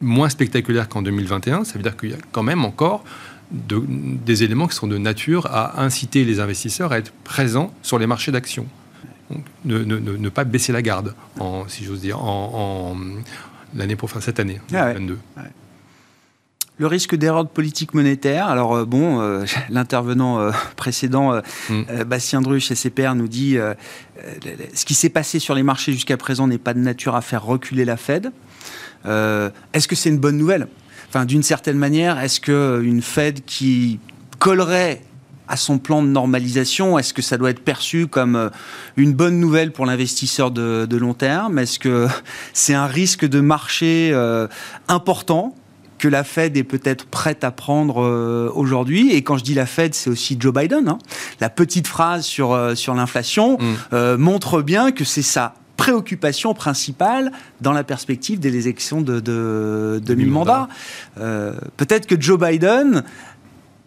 moins 0.00 0.28
spectaculaire 0.28 0.88
qu'en 0.88 1.02
2021. 1.02 1.64
Ça 1.64 1.74
veut 1.74 1.82
dire 1.82 1.96
qu'il 1.96 2.10
y 2.10 2.14
a 2.14 2.18
quand 2.30 2.42
même 2.42 2.64
encore 2.64 3.04
des 3.52 4.44
éléments 4.44 4.66
qui 4.66 4.74
sont 4.74 4.86
de 4.86 4.96
nature 4.96 5.46
à 5.46 5.82
inciter 5.82 6.24
les 6.24 6.40
investisseurs 6.40 6.92
à 6.92 6.98
être 6.98 7.12
présents 7.24 7.72
sur 7.82 7.98
les 7.98 8.06
marchés 8.06 8.32
d'actions. 8.32 8.66
Ne, 9.64 10.28
pas 10.28 10.44
baisser 10.44 10.72
la 10.72 10.82
garde, 10.82 11.14
si 11.68 11.84
j'ose 11.84 12.00
dire, 12.00 12.22
en, 12.22 12.96
l'année 13.74 13.96
pour 13.96 14.10
cette 14.10 14.40
année, 14.40 14.60
2022. 14.70 15.18
Ah 15.36 15.42
le 16.78 16.86
risque 16.88 17.14
d'erreur 17.14 17.44
de 17.44 17.50
politique 17.50 17.94
monétaire. 17.94 18.48
Alors 18.48 18.84
bon, 18.86 19.44
l'intervenant 19.70 20.50
précédent, 20.74 21.40
mm. 21.68 22.02
Bastien 22.04 22.40
Druch, 22.40 22.72
SCPR, 22.72 23.14
nous 23.14 23.28
dit 23.28 23.56
ce 24.74 24.84
qui 24.84 24.94
s'est 24.94 25.10
passé 25.10 25.38
sur 25.38 25.54
les 25.54 25.62
marchés 25.62 25.92
jusqu'à 25.92 26.16
présent 26.16 26.48
n'est 26.48 26.58
pas 26.58 26.74
de 26.74 26.80
nature 26.80 27.14
à 27.14 27.20
faire 27.20 27.44
reculer 27.44 27.84
la 27.84 27.96
Fed. 27.96 28.32
Est-ce 29.04 29.86
que 29.86 29.94
c'est 29.94 30.08
une 30.08 30.18
bonne 30.18 30.38
nouvelle? 30.38 30.66
Enfin, 31.08 31.26
d'une 31.26 31.42
certaine 31.42 31.76
manière, 31.76 32.18
est-ce 32.18 32.40
qu'une 32.40 33.02
Fed 33.02 33.44
qui 33.44 34.00
collerait 34.38 35.02
à 35.48 35.56
son 35.56 35.78
plan 35.78 36.02
de 36.02 36.08
normalisation 36.08 36.98
Est-ce 36.98 37.12
que 37.12 37.22
ça 37.22 37.36
doit 37.36 37.50
être 37.50 37.64
perçu 37.64 38.06
comme 38.06 38.36
euh, 38.36 38.48
une 38.96 39.12
bonne 39.12 39.38
nouvelle 39.38 39.72
pour 39.72 39.86
l'investisseur 39.86 40.50
de, 40.50 40.96
long 40.96 41.14
terme? 41.14 41.58
Est-ce 41.58 41.78
que 41.78 42.06
c'est 42.52 42.74
un 42.74 42.86
risque 42.86 43.26
de 43.26 43.40
marché 43.40 44.10
euh, 44.12 44.46
important 44.88 45.54
que 45.98 46.08
la 46.08 46.24
Fed 46.24 46.56
est 46.56 46.64
peut-être 46.64 47.06
prête 47.06 47.44
à 47.44 47.50
prendre 47.50 48.02
euh, 48.02 48.50
aujourd'hui? 48.54 49.12
Et 49.12 49.22
quand 49.22 49.36
je 49.36 49.44
dis 49.44 49.54
la 49.54 49.66
Fed, 49.66 49.94
c'est 49.94 50.10
aussi 50.10 50.36
Joe 50.38 50.54
Biden. 50.54 50.88
Hein. 50.88 50.98
La 51.40 51.50
petite 51.50 51.86
phrase 51.86 52.24
sur, 52.24 52.58
sur 52.74 52.94
l'inflation 52.94 53.58
mm. 53.58 54.16
montre 54.16 54.62
bien 54.62 54.92
que 54.92 55.04
c'est 55.04 55.22
sa 55.22 55.54
préoccupation 55.76 56.54
principale 56.54 57.32
dans 57.60 57.72
la 57.72 57.82
perspective 57.82 58.38
des 58.38 58.56
élections 58.56 59.00
de, 59.00 59.18
de, 59.18 60.00
de 60.04 60.14
mi-mandat. 60.14 60.68
peut-être 61.16 62.06
que 62.06 62.20
Joe 62.20 62.38
Biden 62.38 63.02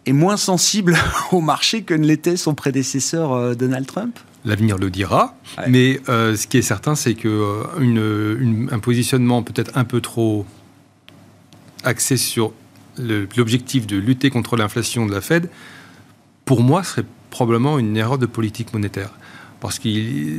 est 0.06 0.12
moins 0.12 0.36
sensible 0.36 0.96
au 1.32 1.40
marché 1.40 1.82
que 1.82 1.94
ne 1.94 2.06
l'était 2.06 2.36
son 2.36 2.54
prédécesseur 2.54 3.32
euh, 3.32 3.54
Donald 3.54 3.86
Trump 3.86 4.18
L'avenir 4.44 4.78
le 4.78 4.90
dira, 4.90 5.34
mais 5.66 6.00
euh, 6.08 6.36
ce 6.36 6.46
qui 6.46 6.58
est 6.58 6.62
certain, 6.62 6.94
c'est 6.94 7.14
que 7.14 7.26
euh, 7.26 7.64
une, 7.80 8.68
un 8.70 8.78
positionnement 8.78 9.42
peut-être 9.42 9.76
un 9.76 9.82
peu 9.82 10.00
trop 10.00 10.46
axé 11.82 12.16
sur 12.16 12.52
l'objectif 12.96 13.88
de 13.88 13.96
lutter 13.96 14.30
contre 14.30 14.56
l'inflation 14.56 15.04
de 15.04 15.12
la 15.12 15.20
Fed, 15.20 15.50
pour 16.44 16.62
moi, 16.62 16.84
serait 16.84 17.04
probablement 17.30 17.80
une 17.80 17.96
erreur 17.96 18.18
de 18.18 18.26
politique 18.26 18.72
monétaire. 18.72 19.10
Parce 19.58 19.80
que 19.80 19.88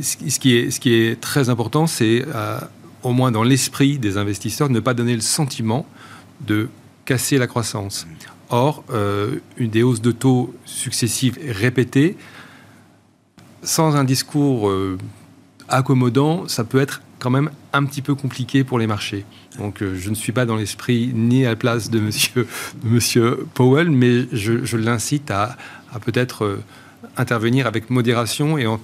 ce, 0.00 0.16
qui 0.16 0.56
est, 0.56 0.70
ce 0.70 0.80
qui 0.80 0.94
est 0.94 1.20
très 1.20 1.50
important, 1.50 1.86
c'est, 1.86 2.24
au 3.02 3.12
moins 3.12 3.30
dans 3.30 3.42
l'esprit 3.42 3.98
des 3.98 4.16
investisseurs, 4.16 4.70
ne 4.70 4.80
pas 4.80 4.94
donner 4.94 5.14
le 5.14 5.20
sentiment 5.20 5.86
de 6.40 6.70
casser 7.04 7.36
la 7.36 7.46
croissance. 7.46 8.06
Or, 8.50 8.82
euh, 8.90 9.36
une 9.58 9.70
des 9.70 9.82
hausses 9.82 10.00
de 10.00 10.12
taux 10.12 10.54
successives 10.64 11.38
répétées, 11.46 12.16
sans 13.62 13.96
un 13.96 14.04
discours 14.04 14.70
euh, 14.70 14.96
accommodant, 15.68 16.48
ça 16.48 16.64
peut 16.64 16.80
être 16.80 17.02
quand 17.18 17.30
même 17.30 17.50
un 17.74 17.84
petit 17.84 18.00
peu 18.00 18.14
compliqué 18.14 18.64
pour 18.64 18.78
les 18.78 18.86
marchés. 18.86 19.26
Donc 19.58 19.82
euh, 19.82 19.96
je 19.96 20.08
ne 20.08 20.14
suis 20.14 20.32
pas 20.32 20.46
dans 20.46 20.56
l'esprit 20.56 21.10
ni 21.14 21.44
à 21.44 21.50
la 21.50 21.56
place 21.56 21.90
de 21.90 22.00
monsieur, 22.84 23.46
Powell, 23.52 23.90
mais 23.90 24.26
je, 24.32 24.76
l'incite 24.76 25.30
à, 25.30 25.58
peut-être 26.00 26.58
intervenir 27.18 27.66
avec 27.66 27.90
modération 27.90 28.56
et 28.56 28.66
en 28.66 28.80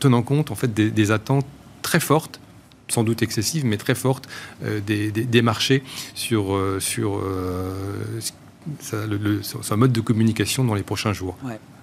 tenant 0.00 0.22
compte 0.22 0.50
en 0.50 0.54
fait 0.56 0.72
des, 0.74 1.10
attentes 1.12 1.46
très 1.82 2.00
fortes 2.00 2.40
sans 2.88 3.04
doute 3.04 3.22
excessives, 3.22 3.64
mais 3.64 3.76
très 3.76 3.94
fortes 3.94 4.28
des, 4.86 5.42
marchés 5.42 5.82
sur, 6.14 6.58
sur 6.80 7.20
son 8.80 9.76
mode 9.76 9.92
de 9.92 10.00
communication 10.00 10.64
dans 10.64 10.74
les 10.74 10.82
prochains 10.82 11.12
jours. 11.12 11.36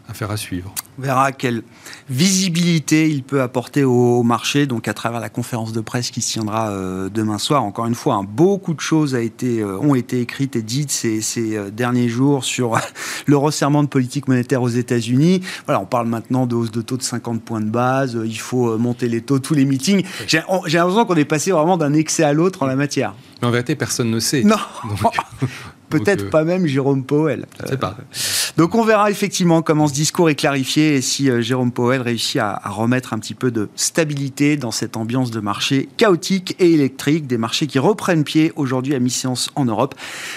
Affaire 0.10 0.32
à 0.32 0.36
suivre. 0.36 0.74
On 1.00 1.04
verra 1.04 1.32
quelle 1.32 1.64
visibilité 2.10 3.10
il 3.10 3.24
peut 3.24 3.42
apporter 3.42 3.86
au 3.86 4.24
marché, 4.24 4.66
donc 4.66 4.90
à 4.90 4.94
travers 4.94 5.22
la 5.22 5.30
conférence 5.30 5.72
de 5.72 5.80
presse 5.80 6.12
qui 6.12 6.22
se 6.22 6.34
tiendra 6.34 6.70
euh, 6.72 7.08
demain 7.08 7.38
soir. 7.38 7.64
Encore 7.64 7.86
une 7.86 7.96
fois, 7.96 8.16
hein, 8.16 8.26
beaucoup 8.28 8.74
de 8.74 8.82
choses 8.82 9.16
a 9.16 9.22
été, 9.22 9.62
euh, 9.62 9.78
ont 9.78 9.96
été 9.96 10.20
écrites 10.20 10.58
et 10.58 10.64
dites 10.64 10.92
ces, 10.92 11.22
ces 11.22 11.56
euh, 11.56 11.70
derniers 11.70 12.10
jours 12.10 12.44
sur 12.44 12.78
le 13.26 13.38
resserrement 13.38 13.84
de 13.84 13.88
politique 13.88 14.28
monétaire 14.28 14.62
aux 14.62 14.70
États-Unis. 14.70 15.42
Voilà, 15.66 15.80
on 15.80 15.86
parle 15.86 16.08
maintenant 16.08 16.46
de 16.46 16.56
hausse 16.56 16.72
de 16.72 16.82
taux 16.82 16.98
de 16.98 17.04
50 17.04 17.42
points 17.42 17.62
de 17.62 17.70
base. 17.70 18.20
Il 18.26 18.40
faut 18.40 18.78
monter 18.78 19.08
les 19.08 19.22
taux 19.22 19.40
tous 19.40 19.54
les 19.54 19.64
meetings. 19.64 20.04
J'ai 20.28 20.42
l'impression 20.50 21.06
qu'on 21.06 21.16
est 21.16 21.26
passé 21.26 21.52
vraiment 21.52 21.78
d'un 21.78 21.94
excès 21.94 22.24
à 22.24 22.34
l'autre 22.34 22.64
en 22.64 22.66
la 22.66 22.76
matière. 22.76 23.14
Mais 23.42 23.48
en 23.48 23.52
vérité, 23.52 23.76
personne 23.76 24.10
ne 24.12 24.20
sait. 24.20 24.44
Non. 24.44 24.58
Peut-être 25.92 26.30
pas 26.30 26.44
même 26.44 26.66
Jérôme 26.66 27.04
Powell. 27.04 27.46
Je 27.64 27.70
sais 27.70 27.78
pas. 27.78 27.98
Donc 28.58 28.76
on 28.76 28.84
verra 28.84 29.10
effectivement 29.10 29.62
comment 29.62 29.88
ce 29.88 29.94
discours 29.94 30.30
est 30.30 30.36
clarifié 30.36 30.96
et 30.96 31.02
si 31.02 31.30
euh, 31.30 31.42
Jérôme 31.42 31.72
Powell 31.72 32.02
réussit 32.02 32.42
à, 32.42 32.62
remettre 32.66 33.14
un 33.14 33.20
petit 33.20 33.34
peu 33.34 33.50
de 33.50 33.70
stabilité 33.76 34.58
dans 34.58 34.72
cette 34.72 34.98
ambiance 34.98 35.32
de 35.32 35.40
marché 35.40 35.88
chaotique 35.98 36.56
et 36.60 36.74
électrique, 36.74 37.28
des 37.28 37.38
marchés 37.38 37.68
qui 37.68 37.80
reprennent 37.80 38.24
pied 38.24 38.52
aujourd'hui 38.56 38.94
à 38.94 39.00
mi-séance 39.00 39.50
en 39.56 39.66
Europe 39.66 39.96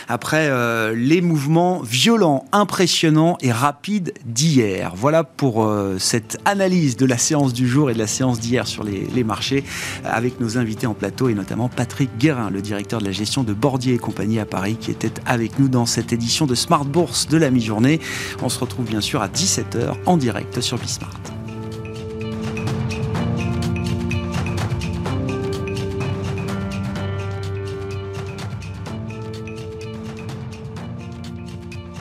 après 0.08 0.48
euh, 0.48 0.94
les 0.94 1.20
mouvements 1.20 1.80
violents, 1.82 2.44
impressionnants 2.52 3.36
et 3.40 3.50
rapides 3.50 4.14
d'hier. 4.24 4.92
Voilà 4.94 5.24
pour 5.24 5.64
euh, 5.64 5.96
cette 5.98 6.38
analyse 6.44 6.96
de 6.96 7.06
la 7.06 7.18
séance 7.18 7.52
du 7.52 7.68
jour 7.68 7.90
et 7.90 7.94
de 7.94 7.98
la 7.98 8.06
séance 8.06 8.38
d'hier 8.38 8.66
sur 8.66 8.84
les, 8.84 9.06
les, 9.14 9.24
marchés 9.24 9.64
avec 10.04 10.38
nos 10.38 10.58
invités 10.58 10.86
en 10.86 10.94
plateau 10.94 11.28
et 11.28 11.34
notamment 11.34 11.68
Patrick 11.68 12.10
Guérin, 12.18 12.50
le 12.50 12.62
directeur 12.62 13.00
de 13.00 13.06
la 13.06 13.12
gestion 13.12 13.42
de 13.42 13.52
Bordier 13.52 13.94
et 13.94 13.98
compagnie 13.98 14.38
à 14.38 14.44
Paris 14.44 14.76
qui 14.80 14.90
était 14.90 15.12
avec 15.26 15.58
nous 15.58 15.68
dans 15.68 15.86
cette 15.86 16.12
édition 16.12 16.46
de 16.46 16.54
Smart 16.54 16.84
Bourse 16.84 17.26
de 17.28 17.38
la 17.38 17.50
mi-journée. 17.50 18.00
On 18.42 18.48
se 18.48 18.58
retrouve 18.58 18.86
bien 18.86 19.00
sûr 19.00 19.22
à 19.22 19.28
17h 19.28 19.94
en 20.06 20.16
direct 20.16 20.60
sur 20.60 20.78
Bismart. 20.78 21.20